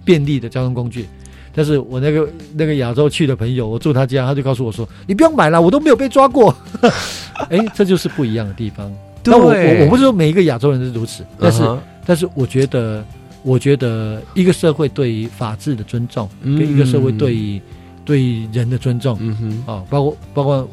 [0.03, 1.05] 便利的交通工具。
[1.53, 6.51] 但是我那个那个亚洲去的朋友，我住他家，他就告诉我说：“你不用买了，我都没有被抓过。
[7.51, 8.91] ”哎，这就是不一样的地方。
[9.23, 13.03] 那我我我不是说每一个亚洲人都是如此，但是、但是我觉得，
[13.45, 17.61] 我觉得一个社会对于法治的尊重，嗯跟一个社会对于
[18.03, 19.35] 对于人的尊重，嗯
[19.65, 20.67] 哼，啊，包括包括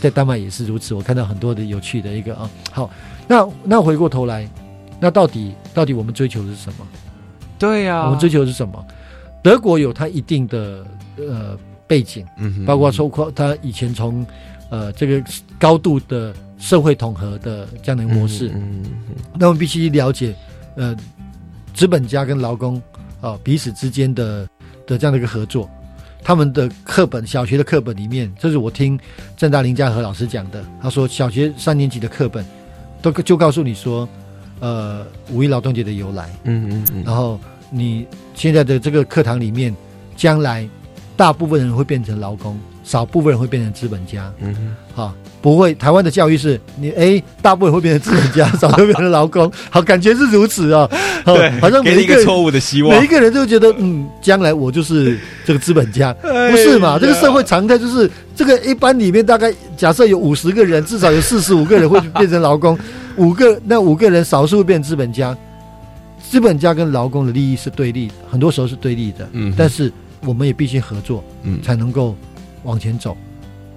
[0.00, 0.92] 在丹麦也是如此。
[0.92, 2.90] 我看到很多的有趣的一个啊，好，
[3.28, 4.48] 那那回过头来，
[4.98, 6.86] 那到底到底我们追求的是什么？
[7.58, 8.84] 对呀，我们追求的是什么？
[9.42, 10.84] 德国有它一定的
[11.16, 11.56] 呃
[11.86, 14.26] 背景，嗯哼，包括说括它以前从
[14.68, 15.22] 呃这个
[15.58, 18.84] 高度的社会统合的这样的一个模式，嗯
[19.38, 20.34] 那我们必须了解
[20.74, 20.96] 呃
[21.80, 22.78] 资本家跟劳工
[23.22, 24.46] 啊、彼此之间的
[24.86, 25.66] 的这样的一个合作。
[26.22, 29.00] 他们的课本，小学的课本里面，这是我听
[29.34, 30.62] 正大林家和老师讲的。
[30.82, 32.44] 他说，小学三年级的课本
[33.00, 34.06] 都就告诉你说，
[34.58, 39.74] 呃，五一劳动节的由来，嗯嗯嗯然后你现在的这个课堂里面，
[40.14, 40.68] 将来
[41.16, 44.30] 大部分人会变成劳工，少部分人会变成资本家。
[44.40, 44.54] 嗯
[44.94, 50.86] 哼，啊，不会，台湾的教育是你哎，大部分会变成资本家，少会变成劳工，好，感觉是如此啊，
[51.24, 52.98] 好 好像给每一个错误的希望。
[52.98, 56.98] 每一，个人都觉得，嗯，将来我就是这个资本家， 哎不是嘛？
[56.98, 62.78] 这个社会常态就是，这个一般里面大概假设有五十个人，至少有四十五个人会变成劳工，
[63.16, 65.36] 五个那五个人少数会变成资本家，
[66.28, 69.52] 资本家跟劳工的利益是对立，很多时候是对立的，嗯。
[69.56, 69.92] 但是
[70.24, 71.60] 我们也必须合作，嗯。
[71.62, 72.16] 才能够
[72.62, 73.16] 往前走，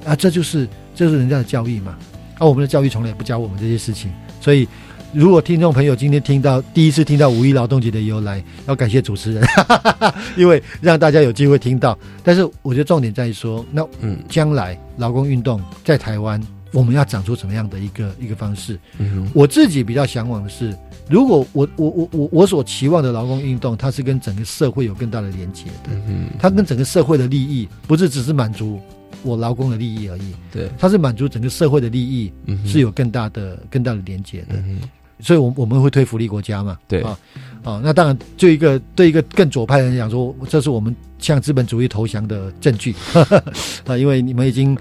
[0.05, 1.95] 啊，这就是这是人家的教育嘛，
[2.37, 4.67] 啊，我们的教育从来也不教我们这些事情，所以
[5.13, 9.43] 如果听众朋友今天听到第一次听到五一劳动节的由来，要感谢主持人，
[10.35, 11.97] 因为让大家有机会听到。
[12.23, 14.17] 但是我觉得重点在于说，那嗯。
[14.27, 16.41] 将来劳工运动在台湾，
[16.71, 18.79] 我们要长出什么样的一个一个方式？
[18.97, 20.75] 嗯哼，我自己比较向往的是，
[21.07, 28.79] 如果我我我我我所期望的劳工运动，它是跟整个社会有更大的连接的，嗯，它跟整个社会的利益不是只是满足
[29.21, 34.55] 我劳工的利益而已，对，它是满足整个社会的利益，嗯是有更大的更大的连接的。
[34.55, 34.89] 嗯哼，
[35.19, 36.77] 所以我，我们会推福利国家嘛？
[36.87, 37.17] 对啊
[37.63, 42.93] 啊，那当然，就一个对一个更左派的人讲说，这是我们向资本主义投降的证据
[43.85, 44.77] 啊，因为你们已经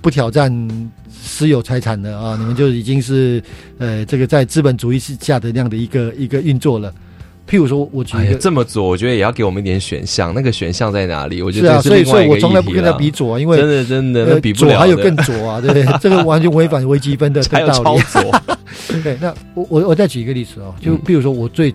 [0.00, 3.42] 不挑战私有财产了啊，你们就已经是
[3.78, 6.92] 呃这个在资本主义下的那样的一个一个运作了。
[7.50, 11.42] 譬如说，我举哎呀一个，这么左，我觉得也要给我们一点选项，那个选项在哪里？
[11.42, 15.98] 我觉得是啊，所以所以我从来不跟他比左啊，因为真的真的，呃那比不了还有更左啊，对不对？
[16.00, 18.02] 这个完全违反微积分的 还有超道理。
[18.02, 18.22] 左，
[19.02, 21.74] 对，那我我我再举一个例子哦，就譬如说我最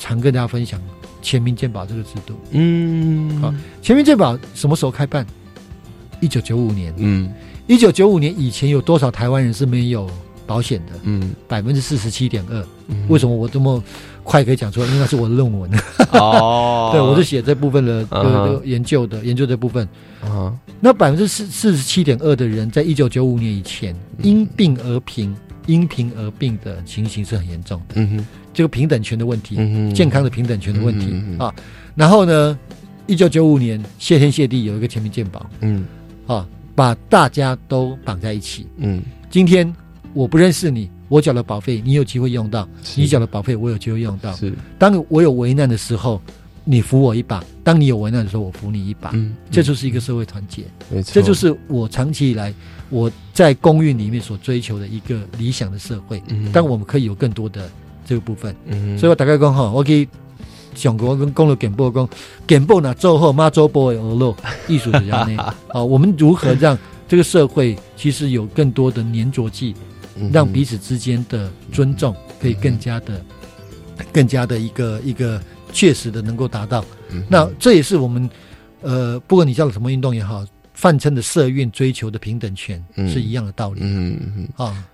[0.00, 0.80] 常跟大家分享
[1.22, 2.34] 全民健保这个制度。
[2.50, 5.24] 嗯，好全民健保什么时候开办？
[6.20, 6.92] 一九九五年。
[6.96, 7.32] 嗯
[7.68, 10.10] 一九九五年以前有多少台湾人是没有
[10.52, 12.60] 保保险的，嗯，百分之四十七点二。
[12.88, 13.82] 嗯为什么我这么
[14.22, 14.86] 快可以讲出来？
[14.86, 15.70] 因为那是我的论文，
[16.12, 18.06] 哦， 对我是写这部分的
[18.64, 19.88] 研究的研究这部分。
[20.20, 25.34] 啊，那百分之四四十七点二的人，在一九九五年以前因病而贫、
[25.66, 27.94] 因贫而病的情形是很严重的。
[27.96, 31.52] 嗯哼，这个平等权的问题，嗯哼健康的平等权的问题、啊。
[31.96, 32.58] 然后呢，
[33.06, 35.84] 一九九五年谢天谢地有一个全民健保嗯
[36.26, 38.66] 啊，把大家都绑在一起。
[38.76, 39.74] 嗯今天
[40.14, 44.32] 我不认识你，我缴了保费，你有机会用到；你缴了保费，我有机会用到。
[44.34, 46.20] 是，当我有危难的时候，
[46.64, 49.10] 你扶我一把；当你有危难的时候，我扶你一把。
[49.14, 52.52] 嗯，这就是一个社会团结，没错，这就是我长期以来
[52.90, 56.22] 我在公寓里面所追求的一个理想的社会。
[56.28, 57.70] 嗯，但我们可以有更多的
[58.04, 60.06] 这个部分，嗯，所以我大概讲哈，我可以
[60.74, 62.08] 想过我跟公路简报讲，
[62.46, 64.36] 简报呢做后妈做波的鹅肉
[64.68, 69.91] 艺术这样呢，啊，我们如何让这个社会其实有更多的粘着剂，嗯
[70.32, 73.20] 让彼此之间的尊重可以更加的、
[74.12, 75.40] 更加的一个一个
[75.72, 76.84] 确实的能够达到。
[77.10, 78.28] 嗯那这也是我们
[78.80, 80.44] 呃，不管你叫什么运动也好，
[80.74, 84.48] 泛称的社运追求的平等权嗯是一样的道理嗯嗯。
[84.56, 84.84] 啊。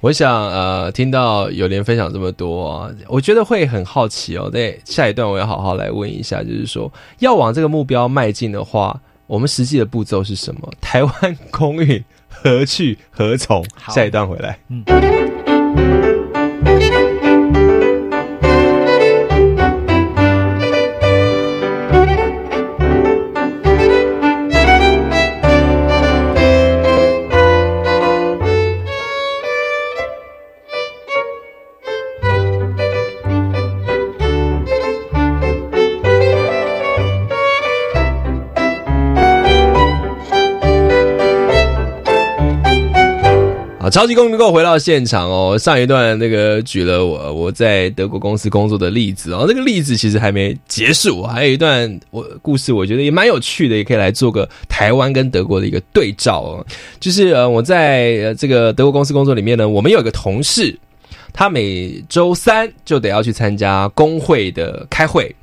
[0.00, 4.48] 我想，呃，听到友莲分享这么多、啊，我觉得会很好奇哦。
[4.52, 10.70] 在下一段，我要好好来问一下，就是说，要往这个目标迈进的话，我们实际的步骤是什么？
[10.82, 12.04] 台湾公运
[12.46, 13.64] 何去何从？
[13.74, 14.50] 好下一段回来。
[14.86, 14.94] 啊，
[43.96, 45.56] 超级公民购回到现场哦。
[45.58, 56.66] 上一段那个举了我我在德国公司工作的例子哦，这个例子其实还没结束，还有一段我故事，我觉得也蛮有趣的，也可以来做个台湾跟德国的一个对照哦。
[57.00, 60.78] 就是呃，我在呃这个德国公司工作里面呢，我们有一个同事，
[61.32, 65.34] 他每周三就得要去参加工会的开会。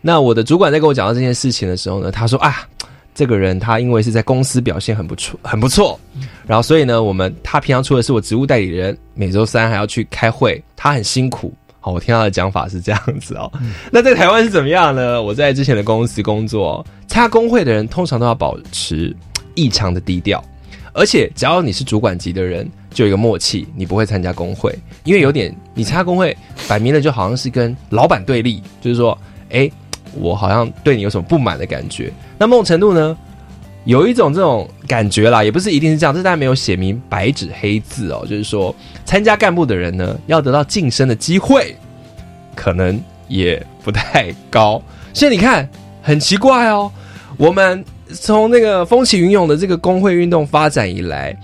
[0.00, 2.68] 那我的主管在跟我讲到这件事情的时候呢，他说啊。
[3.16, 5.98] 这个人他因为是在公司表现很不错，很不错，
[6.46, 11.50] 然后所以呢，我们他平常除了是我职务代理人，每周三还要去开会，他很辛苦。
[11.80, 13.50] 好，我听他的讲法是这样子哦。
[13.90, 15.22] 那在台湾是怎么样呢？
[15.22, 19.16] 我在之前的公司工作，参加工会的人通常都要保持
[19.54, 20.44] 异常的低调，
[20.92, 26.36] 而且只要你是主管级的人，就有一个默契，你不会参加工会，因为有点你参加工会，
[26.68, 29.16] 摆明了就好像是跟老板对立，就是说，
[29.50, 29.70] 哎，
[30.18, 32.12] 我好像对你有什么不满的感觉。
[32.38, 33.16] 那某种程度呢，
[33.84, 41.76] 有一种这种感觉啦，也不是一定是这样，这当然没有写明白纸黑字哦，就是说参加干部的人呢，要得到晋升的机会，
[42.54, 44.82] 可能也不太高。
[45.12, 45.68] 所以你看，
[46.02, 46.90] 很奇怪哦，
[47.36, 51.36] 我们从那个风起云涌的这个工会运动发展以来，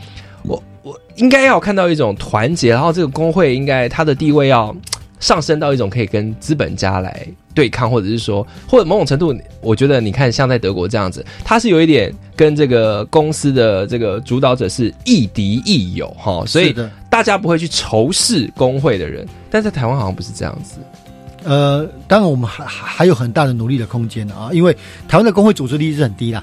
[0.43, 4.75] 我我应该要看到一种团结，然后这个工会应该它的地位要
[5.23, 16.75] 上升到一种可以跟资本家来对抗，或者是说，或者某种程度，我觉得你看像在德国这样子，它是有一点跟这个公司的这个主导者是亦敌亦友哈，所以
[17.09, 20.81] 大家不会去仇视工会的人，但在台湾好像不是这样子。
[21.45, 26.43] 呃，当然我们还还还有很大的努力的空间啊，因为台湾的工会组织力是很低啦。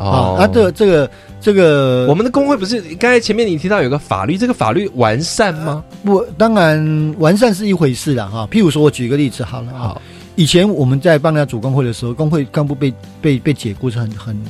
[0.00, 5.84] 啊，那这个这个这个，我们的工会不是刚才前面你提到有个法律，这个法律完善吗？
[6.02, 8.48] 不，当然完善是一回事了哈。
[8.50, 10.00] 譬如说，我举个例子好了啊，
[10.36, 14.42] 以前我们在帮人家组工会的时候，工会干部被被被解雇是很很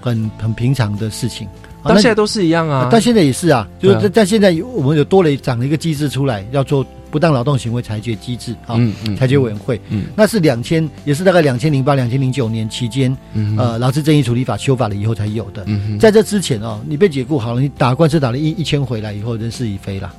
[0.00, 1.48] 很很平常的事情。
[1.84, 8.78] 到现在都是一样啊，但现在也是啊，就是在在现在我们有多了长了一个机制出来，要做不当劳动行为裁决机制啊，
[9.18, 10.04] 裁决委员会，嗯。
[10.16, 15.64] 那是两千也是大概两千零八两千零九年期间，嗯呃，劳资争议处理法修法了以后才有的。
[15.66, 20.12] 嗯在这之前哦，你被解雇好了，你打官司打了一一千回来以后，人事已非了。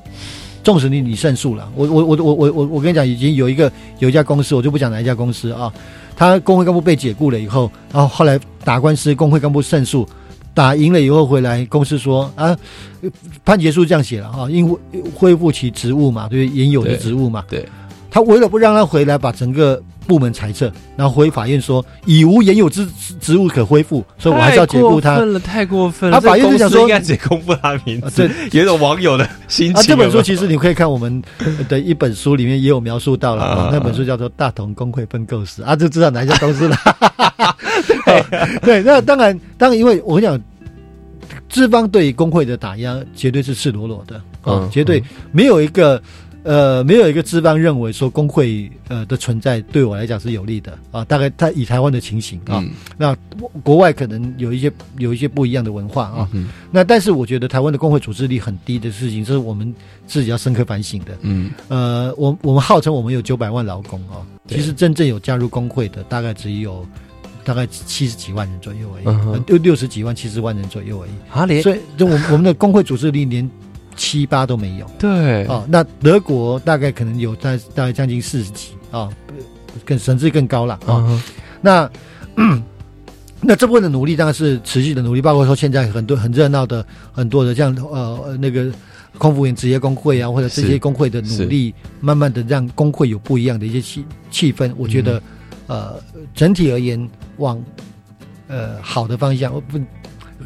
[0.61, 5.71] 纵使你你胜诉了，我我我我我我我跟你讲，已经有一个有一家公司，我就不讲哪一家公司啊，
[6.17, 10.07] 他工会干部被解雇了以后，然后后来打官司，工会干部胜诉，
[10.59, 12.53] 打赢了以后回来，公司说啊，
[13.45, 14.77] 判决书这样写了哈，因为
[15.15, 17.65] 恢复其职务嘛，对原有的职务嘛，对，
[18.11, 22.87] 他为了不让他回来，把整个部门裁撤，然后回法院说已无原有之
[23.21, 25.17] 职务可恢复，所以我还是要解雇他。
[25.17, 26.19] 太过分了，太过分了。
[26.19, 29.75] 他法院就想说应该只公布他名字，也，有一种网友的心情。
[29.75, 31.21] 啊，这本书其实你可以看我们
[31.69, 36.75] 的一本书里面也有描述到了，那本书叫做《大同工会分构史》啊，就知道哪一家公司了。
[38.05, 38.23] 对
[38.61, 40.41] 对，那当然，当然，因为我跟你讲，
[41.47, 45.01] 资方对于工会的打压绝对是赤裸裸的啊，嗯绝对
[45.31, 46.01] 没有一个
[46.43, 51.03] 呃没有一个资方认为说工会呃的存在对我来讲是有利的啊。
[51.05, 53.15] 大概他以台湾的情形啊，嗯那
[53.63, 56.29] 国外可能有一些有一些不一样的文化啊。
[56.33, 59.73] 嗯那但是我觉得台湾的工会组织力很低的事情，这是我们
[60.07, 61.17] 自己要深刻反省的。
[61.21, 66.85] 嗯呃，我我们号称我们有九百万劳工哦，其实真正有加入工会的大概只有
[67.43, 71.11] 大概七十几万人左右而已，六六十几万、七十万人左右而已。
[71.31, 73.49] 啊连所以，就我们我们的工会组织力连
[73.99, 75.65] 七八都没有对哦。
[75.69, 79.09] 那德国大概可能有在大概将近四十几啊，
[79.85, 81.03] 更甚至更高了啊。
[81.07, 81.21] 嗯
[81.61, 81.91] 那
[83.41, 88.71] 那这部分的努力当然是持续的努力，包括说现在很多很热闹的很多的像呃呃那个
[89.17, 94.73] 空服员职业工会啊，或者这些工会的努力，慢慢的让工会有不一样的一些气气氛。
[94.77, 95.21] 我觉嗯得、
[95.67, 95.95] 呃
[96.33, 97.61] 整体而言往
[98.47, 99.77] 呃好的方向，我不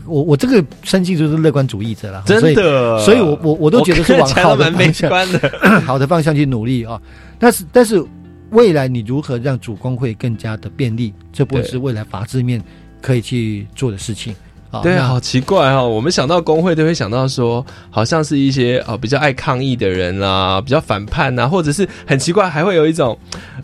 [0.06, 5.52] 我我这个生性就是乐观主义者了，真的，所以我我我都觉得是往好的方向的。
[5.86, 7.00] 好的方向去努力啊。
[7.40, 8.04] 但是但是
[8.52, 12.62] 未来你如何让主工会更加的便利，这部分是未来法制面
[13.02, 14.36] 可以去做的事情
[14.72, 14.82] 啊。
[14.82, 15.90] 对，那好奇怪哈、哦！
[15.90, 23.18] 我们想到工会，都会想到说，好像是一些啊、呃比较爱抗议的人啦，比较反叛呐，或者是很奇怪，还会有一种，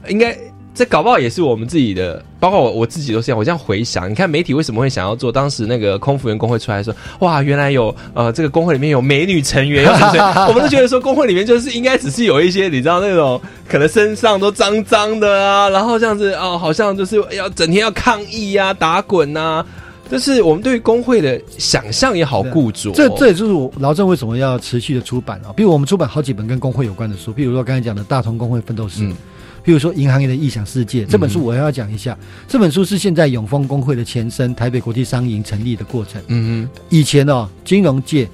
[0.07, 0.35] 应该
[0.79, 3.37] 这搞不好也是我们自己的，包括我我自己都是这样。
[3.37, 5.29] 我这样回想，你看媒体为什么会想要做？
[5.29, 19.65] 当时那个空服员工会出来说，哇，原来有呃这个工会里面有美女成员，有什么 我们都觉得说工会里面就是应该只是有一些你知道那种可能身上都脏脏的啊，然后这样子哦，好像就是要整天要抗议啊、打滚呐、
[20.09, 25.51] 就是我们对于工会的想象也好固着哦、这这也就是我劳政为什么要持续的出版啊。
[25.57, 29.13] 比如我们出版好几本跟工会有关的书，比如说刚才讲的《大同工会奋斗史》嗯
[29.69, 32.17] 譬如说《银行业的异想世界》这本书，我要讲一下。
[32.47, 36.19] 这本书是现在永丰工会的前身台北国际商银成立的过程。
[36.25, 38.27] 嗯以前哦，金融界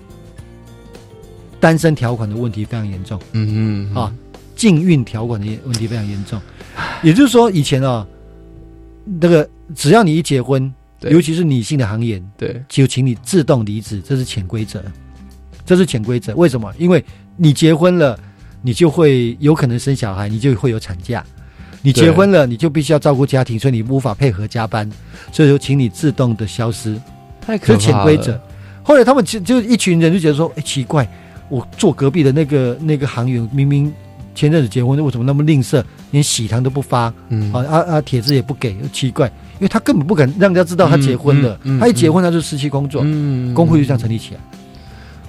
[1.59, 3.19] 单身条款的问题非常严重。
[3.33, 4.15] 嗯嗯哼啊，
[4.55, 6.41] 禁运条款的问题非常严重。
[7.03, 8.07] 也就是说，以前啊，
[9.19, 14.81] 那个只要你一结婚，尤其是女性的行业，对就请你自动离职，这是潜规则，
[15.65, 16.33] 这是潜规则。
[16.35, 16.73] 为什么？
[16.77, 17.03] 因为
[17.35, 18.17] 你结婚了，
[18.65, 21.23] 你就会有可能生小孩，你就会有产假。
[21.83, 24.89] 你结婚了，你就必须要照顾家庭，所以你无法配合加班，
[25.31, 26.99] 所以说请你自动的消失，
[27.39, 27.77] 太可怕了。
[27.79, 28.41] 潜规则。
[28.81, 31.07] 后来他们就就一群人就觉得说，哎，奇怪，
[31.47, 33.93] 我坐隔壁的那个那个行员明明
[34.33, 37.53] 前阵子结婚，为什么那么吝啬，连喜糖都不发，嗯。
[37.53, 43.53] 啊啊啊，帖子也不给，奇怪，因为他根本不敢让人家知道他结婚了，嗯嗯嗯他一结婚他就失去工作，嗯。
[43.53, 44.39] 工会就这样成立起来，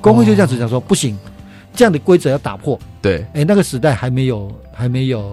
[0.01, 1.19] 工会就这样子讲说，不行，
[1.77, 2.79] 这样的规则要打破。
[3.01, 3.25] 对。
[3.35, 5.33] 哎，那个时代还没有还没有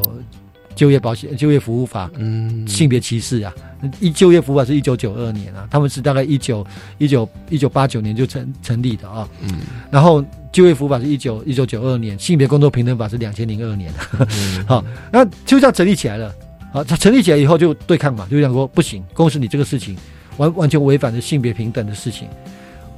[0.76, 2.68] 就业保险就业服务法，嗯。
[2.68, 3.54] 性别歧视啊，
[4.00, 6.66] 一就业服务法是一九九二年啊，他们是大概一九
[6.98, 9.62] 一九一九八九年就成成立的啊，嗯。
[9.90, 14.66] 然后就业服务法是一九一九九二年，性别工作平等法是两千零二年，嗯。
[14.68, 16.34] 好，那就这样成立起来了。
[16.72, 19.96] 好，它成立起来以后就对抗嘛，就讲说不行，公司你这个事情
[20.38, 22.28] 完完全违反了性别平等的事情。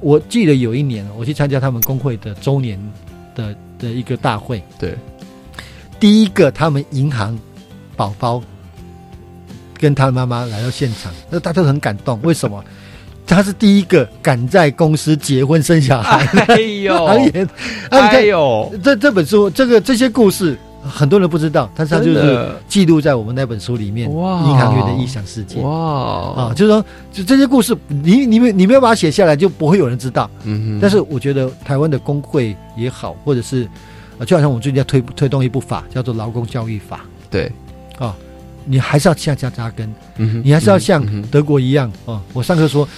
[0.00, 2.78] 我记得有一年我去参加他们工会的周年
[3.36, 4.96] 的的一个大会，对
[6.00, 7.38] 第一个他们银行
[7.94, 8.42] 宝宝
[9.78, 12.20] 跟他妈妈来到现场，那大家都很感动。
[12.22, 12.64] 为什么？
[13.28, 17.04] 他是第一个敢在公司结婚生小孩的哎呦
[17.90, 20.56] 哎呦这这本书，这个这些故事，
[20.88, 24.12] 很多人不知道，但是它就是记录在我们那本书里面。
[24.14, 24.40] 哇。
[24.42, 25.60] 银行员的异想世界。
[25.60, 25.70] 哇。
[25.70, 30.30] 啊，就是说，就这些故事，你你没你没有把它写下来，就不会有人知道。
[30.44, 30.78] 嗯哼。
[30.80, 33.68] 但是我觉得台湾的工会也好，或者是
[34.18, 37.00] 呃，就好像我们最近在推推动一部法，叫做劳工教育法。
[37.28, 37.50] 对。
[37.98, 38.14] 啊，
[38.64, 40.42] 你还是要向下扎根，嗯哼。
[40.44, 42.20] 你还是要像德国一样啊。
[42.32, 42.88] 我上课说，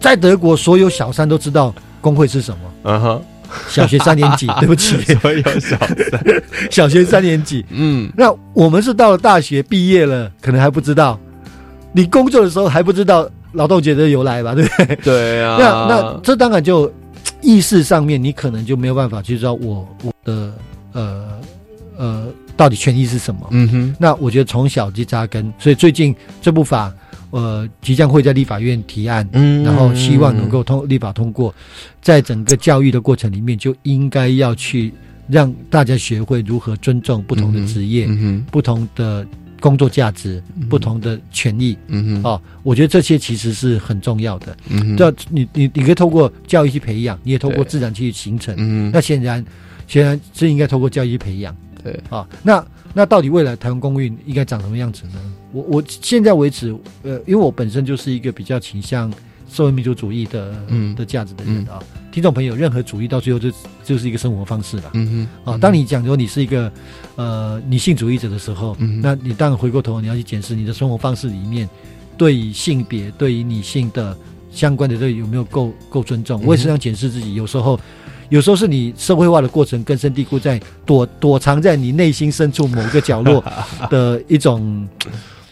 [0.00, 3.22] 在德国所有小三都知道工会是什么，嗯哼
[3.68, 6.20] 小学三年级， 对不起，所有小三
[6.70, 7.64] 小学三年级。
[7.70, 11.18] 嗯那我们是到了大学毕业了，可能还不知道，
[11.92, 14.96] 你工作的时候还不知道劳动节的由来吧，对不对？
[14.96, 16.92] 对啊那那这当然就
[17.42, 20.52] 意识上面，你可能就没有办法去知道我我的
[20.92, 21.24] 呃
[21.96, 22.26] 呃
[22.56, 23.46] 到底权益是什么。
[23.50, 26.92] 嗯哼那我觉得从小就扎根，所以最近这部法
[27.30, 31.54] 呃即将会在立法院提案，嗯然后希望能够通立法通过，
[32.00, 34.92] 在整个教育的过程里面，就应该要去
[35.28, 38.08] 让大家学会如何尊重不同的职业、
[38.50, 39.26] 不同的
[39.58, 41.76] 工作价值、不同的权益。
[41.88, 44.56] 嗯哼哦，我觉得这些其实是很重要的。
[44.68, 48.54] 嗯哼这你你你可以透过教育去培养，你也透过自然去形成。
[48.58, 49.44] 嗯那显然，
[49.88, 52.26] 显然是应该透过教育去培养对啊。
[52.42, 52.64] 那
[52.94, 55.20] 那到底未来台湾公运应该长什么样子呢？
[55.56, 59.10] 我我现在为止，呃，因为我本身就是一个比较倾向
[59.50, 61.82] 社会民主主义的嗯的价值的人啊。
[62.12, 63.50] 听众朋友，任何主义到最后就
[63.82, 64.90] 就是一个生活方式了。
[64.92, 66.70] 嗯哼，啊，当你讲说你是一个
[67.14, 71.66] 呃女性主义者的时候，嗯那你当然回过头你要去检视你的生活方式里面，
[72.18, 74.14] 对于性别、对于女性的
[74.52, 76.42] 相关的这有没有够够尊重。
[76.44, 77.80] 我也是这样检视自己，有时候。
[78.28, 83.40] 有时候是你社会化的过程根深蒂固在躲躲藏在你内心深处某个角落
[83.88, 84.84] 的一种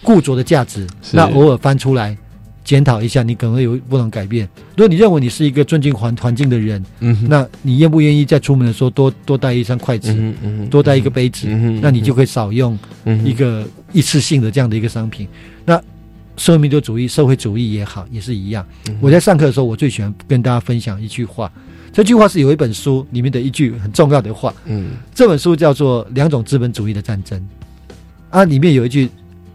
[0.05, 2.17] 固着的价值，那偶尔翻出来
[2.63, 4.49] 检讨一下，你可能会有不能改变。
[4.77, 12.79] 如果你认为你是一个尊敬环环境的人，嗯，那你愿不愿意在出门的时候多多带一双筷子，嗯嗯多带一个杯子，嗯哼那你就可以少用
[13.25, 15.27] 一个一次性的这样的一个商品。
[15.65, 15.81] 那
[16.37, 18.67] 社会民主主义、社会主义也好，也是一样。
[18.89, 21.51] 嗯我在上课的时候，我最喜欢跟大家分享一句话。
[21.93, 24.53] 这句话是有一本书里面的一句很重要的话。
[24.65, 27.39] 嗯这本书叫做《两种资本主义的战争》，
[28.31, 29.09] 啊，里面有一句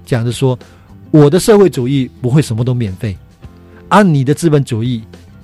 [0.09, 0.57] 讲的说
[1.11, 3.15] ：“我的社会主义不会什么都免费，
[3.89, 5.03] 啊，你的资本主义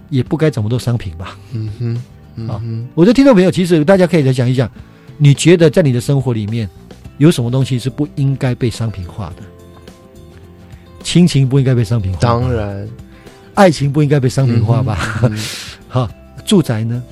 [0.10, 2.02] 也不该怎么做商品吧。”嗯哼，
[2.36, 4.68] 嗯好哼，我的听众朋友，其实大家可以来想一想，
[5.20, 6.68] 你觉得在你的生活里面
[7.20, 9.44] 有什么东西是不应该被商品化的？
[11.04, 12.90] 亲情不应该被商品化，当，然，
[13.54, 15.20] 爱情不应该被商品化吧？
[15.22, 15.38] 嗯
[15.88, 16.10] 好，
[16.44, 17.04] 住宅呢？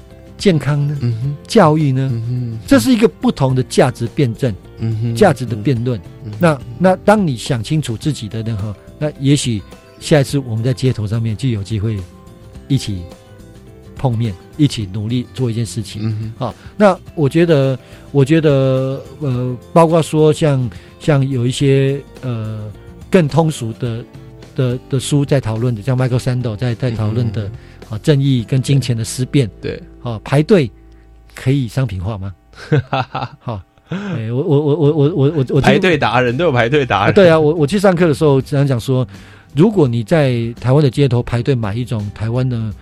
[0.44, 0.98] 健康呢？
[1.00, 2.10] 嗯哼，教育呢？
[2.12, 5.98] 嗯哼，这是一个不同的价值辩证、嗯哼，价值的辩论。
[6.26, 9.62] 嗯那那当你想清楚自己的任何，那也许
[10.02, 11.98] 下一次我们在街头上面就有机会
[12.68, 13.04] 一起
[13.96, 16.02] 碰面，一起努力做一件事情。
[16.04, 17.80] 嗯哼，好，那我觉得，
[18.12, 20.70] 我觉得，呃，包括说像
[21.00, 22.70] 像有一些呃
[23.10, 24.04] 更通俗的
[24.58, 27.52] 的的书在讨论的，像 Michael Sandel 在在讨论的嗯，
[27.94, 30.70] 啊，正义跟金钱的思辨，对，啊，排队
[31.36, 32.34] 可以商品化吗？
[33.40, 39.08] 好，哎，我我我我我我我我排队达人都有排队达啊，人，对啊，我我去上课的时候经常讲说，
[39.56, 42.74] 如果你在台湾的街头排队买一种台湾的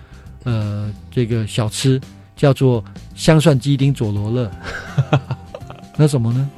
[0.44, 2.00] 呃这个小吃，
[2.36, 2.82] 叫做
[3.14, 4.50] 香蒜鸡丁佐罗勒，
[5.96, 6.50] 那什么呢？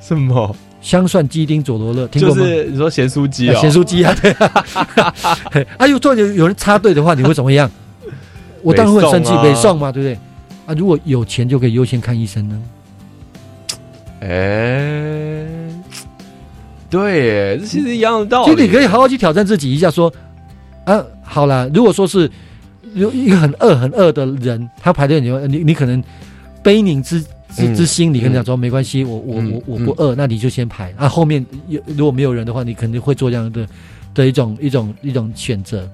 [0.00, 0.54] 什么？
[0.80, 2.42] 香蒜鸡丁佐罗勒，听就过吗？
[2.44, 4.64] 是你说咸酥鸡啊哦，咸酥鸡啊， 对啊。
[5.52, 7.70] 嘿啊，如果突然有有人插队的话，你会怎么样？
[8.62, 10.14] 我当然会很生气，北宋嘛，对不对？
[10.66, 12.62] 啊，如果有钱就可以优先看医生呢？
[14.20, 15.46] 哎，
[16.90, 18.50] 对耶，这其实一样的道理。
[18.50, 20.12] 其实你可以好好去挑战自己一下，说，
[20.84, 22.30] 啊，好啦，如果说是
[22.94, 26.02] 有一个很饿很饿的人，他排队，你你你可能
[26.62, 27.24] 悲悯之
[27.54, 30.92] 之嗯之心，你跟他说、没关系，我我嗯我我不饿，那你就先排。
[30.96, 33.66] 啊，后面有如果没有人的话，你肯定会做这样的
[34.14, 35.88] 的一种一种一种选择，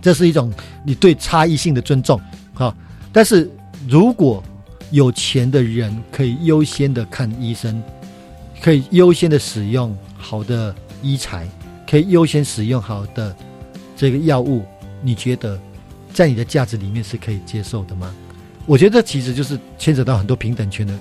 [0.00, 0.52] 这是一种
[0.84, 2.20] 你对差异性的尊重，
[2.54, 2.74] 哈、
[3.12, 3.50] 但是
[3.88, 4.42] 如果
[4.90, 7.82] 有钱的人可以优先的看医生，
[8.62, 11.46] 可以优先的使用好的医材，
[11.88, 13.34] 可以优先使用好的
[13.96, 14.64] 这个药物，
[15.02, 15.60] 你觉得
[16.12, 18.14] 在你的价值里面是可以接受的吗？
[18.68, 20.94] 我觉得这其实就是牵扯到很多平等权的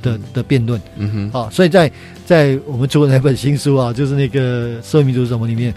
[0.00, 0.80] 的的辩论。
[0.96, 1.90] 嗯哼，啊，所以在
[2.24, 5.74] 在我们出的那本新书啊，就是那个社会民主是什么里面，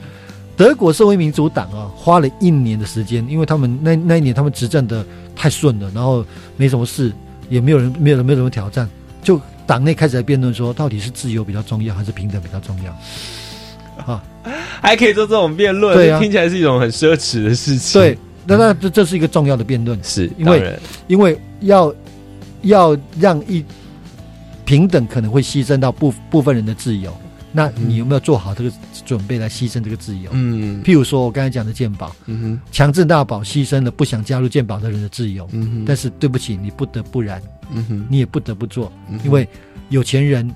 [0.56, 5.04] 德国社会民主党啊，花了一年的时间，因为他们那那一年他们执政的
[5.36, 6.24] 太顺了，然后
[6.56, 7.12] 没什么事，
[7.50, 8.88] 也没有人没有人没有什么挑战，
[9.24, 14.12] 就党内开始来辩论说，到底是自由比较重要还是平等比较重要？
[14.12, 14.24] 啊，
[14.82, 16.20] 还可以做这种辩论，对啊。
[16.20, 18.02] 听起来是一种很奢侈的事情。
[18.02, 21.94] 对，那那这这是一个重要的辩论，是，因为因为要
[22.64, 23.64] 要让一
[24.66, 27.16] 平等可能会牺牲到部部分人的自由，
[27.52, 28.72] 那你有没有做好这个
[29.06, 30.30] 准备来牺牲这个自由？
[30.34, 30.82] 嗯。
[30.84, 37.42] 譬如说我刚才讲的鉴宝，嗯哼，强制大宝牺牲了不想加入鉴宝的人的自由，嗯哼，但是对不起，你不得不然，
[37.72, 39.48] 嗯哼，你也不得不做，嗯因为
[39.90, 40.50] 有钱人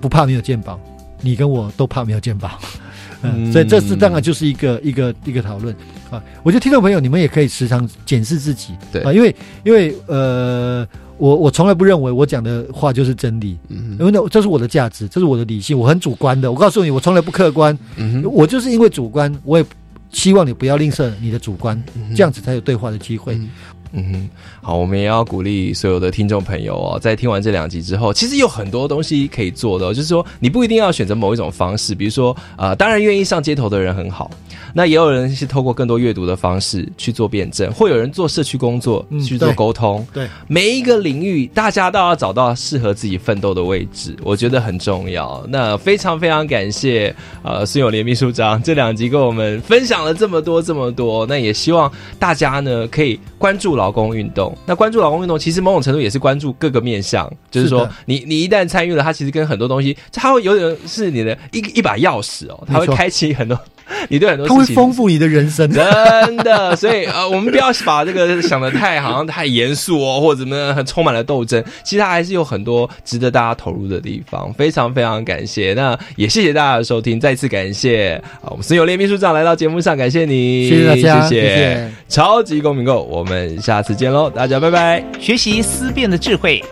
[0.00, 0.80] 不怕没有鉴宝，
[1.20, 2.58] 你跟我都怕没有鉴宝。
[3.22, 3.52] 嗯，嗯。
[3.52, 5.74] 所以这是当然就是一个一个一个讨论
[6.10, 6.22] 啊。
[6.42, 9.34] 我觉得听众朋友，你们也可以时常检视自己，对啊，因为
[9.64, 10.86] 因为呃，
[11.18, 16.50] 我我从来不认为我讲的话就是真理，嗯因为那这是我的价值，这是我的理性，我很主观的。
[16.50, 19.64] 我告诉你，我从来不客观，嗯哼，我就是因为主观，我也
[20.10, 23.34] 希望你不要吝啬你的主观，嗯这样子才有对话的机会。
[23.34, 23.50] 嗯
[23.96, 24.30] 嗯哼，
[24.60, 34.30] 好，我们也要鼓励所有的听众朋友哦，在听完这两集之后，其实有很多东西可以做的、哦，就是说你不一定要选择某一种方式，比如说呃，当然愿意上街头的人很好，
[34.74, 45.42] 那也有人是透过更多阅读的方式去做辩证，或有人做社区工作、嗯去做沟通，对，每一个领域大家都要找到适合自己奋斗的位置，我觉得很重要。
[45.48, 54.52] 那非常非常感谢呃孙永莲秘书长这两集跟我们分享了这么多这么多，那也希望大家呢可以关注劳工运动。
[54.66, 63.56] 那关注劳工运动，其实某种程度也是关注各个面向，就是说是你你一旦参与了，它其实跟很多东西，它会有点是你的一一把钥匙哦，它会开启很多
[64.08, 65.68] 你对很多它会事情丰富你的人生。
[65.72, 71.62] 真的，所以呃，我们不要把这个想的太好像太严肃哦，或者怎么样，很充满了斗争。
[71.84, 74.52] 其实它还是有很多值得大家投入的地方。
[74.54, 85.04] 非常非常感谢，那也谢谢大家的收听，再次感谢啊，我们孙友烈秘书长来到节目上，感谢你，谢谢大家谢谢谢超级公民购，我们下次见喽，大家拜拜。
[85.20, 86.62] 学习思辨的智慧，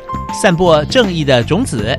[0.43, 1.99] 散播正义的种子。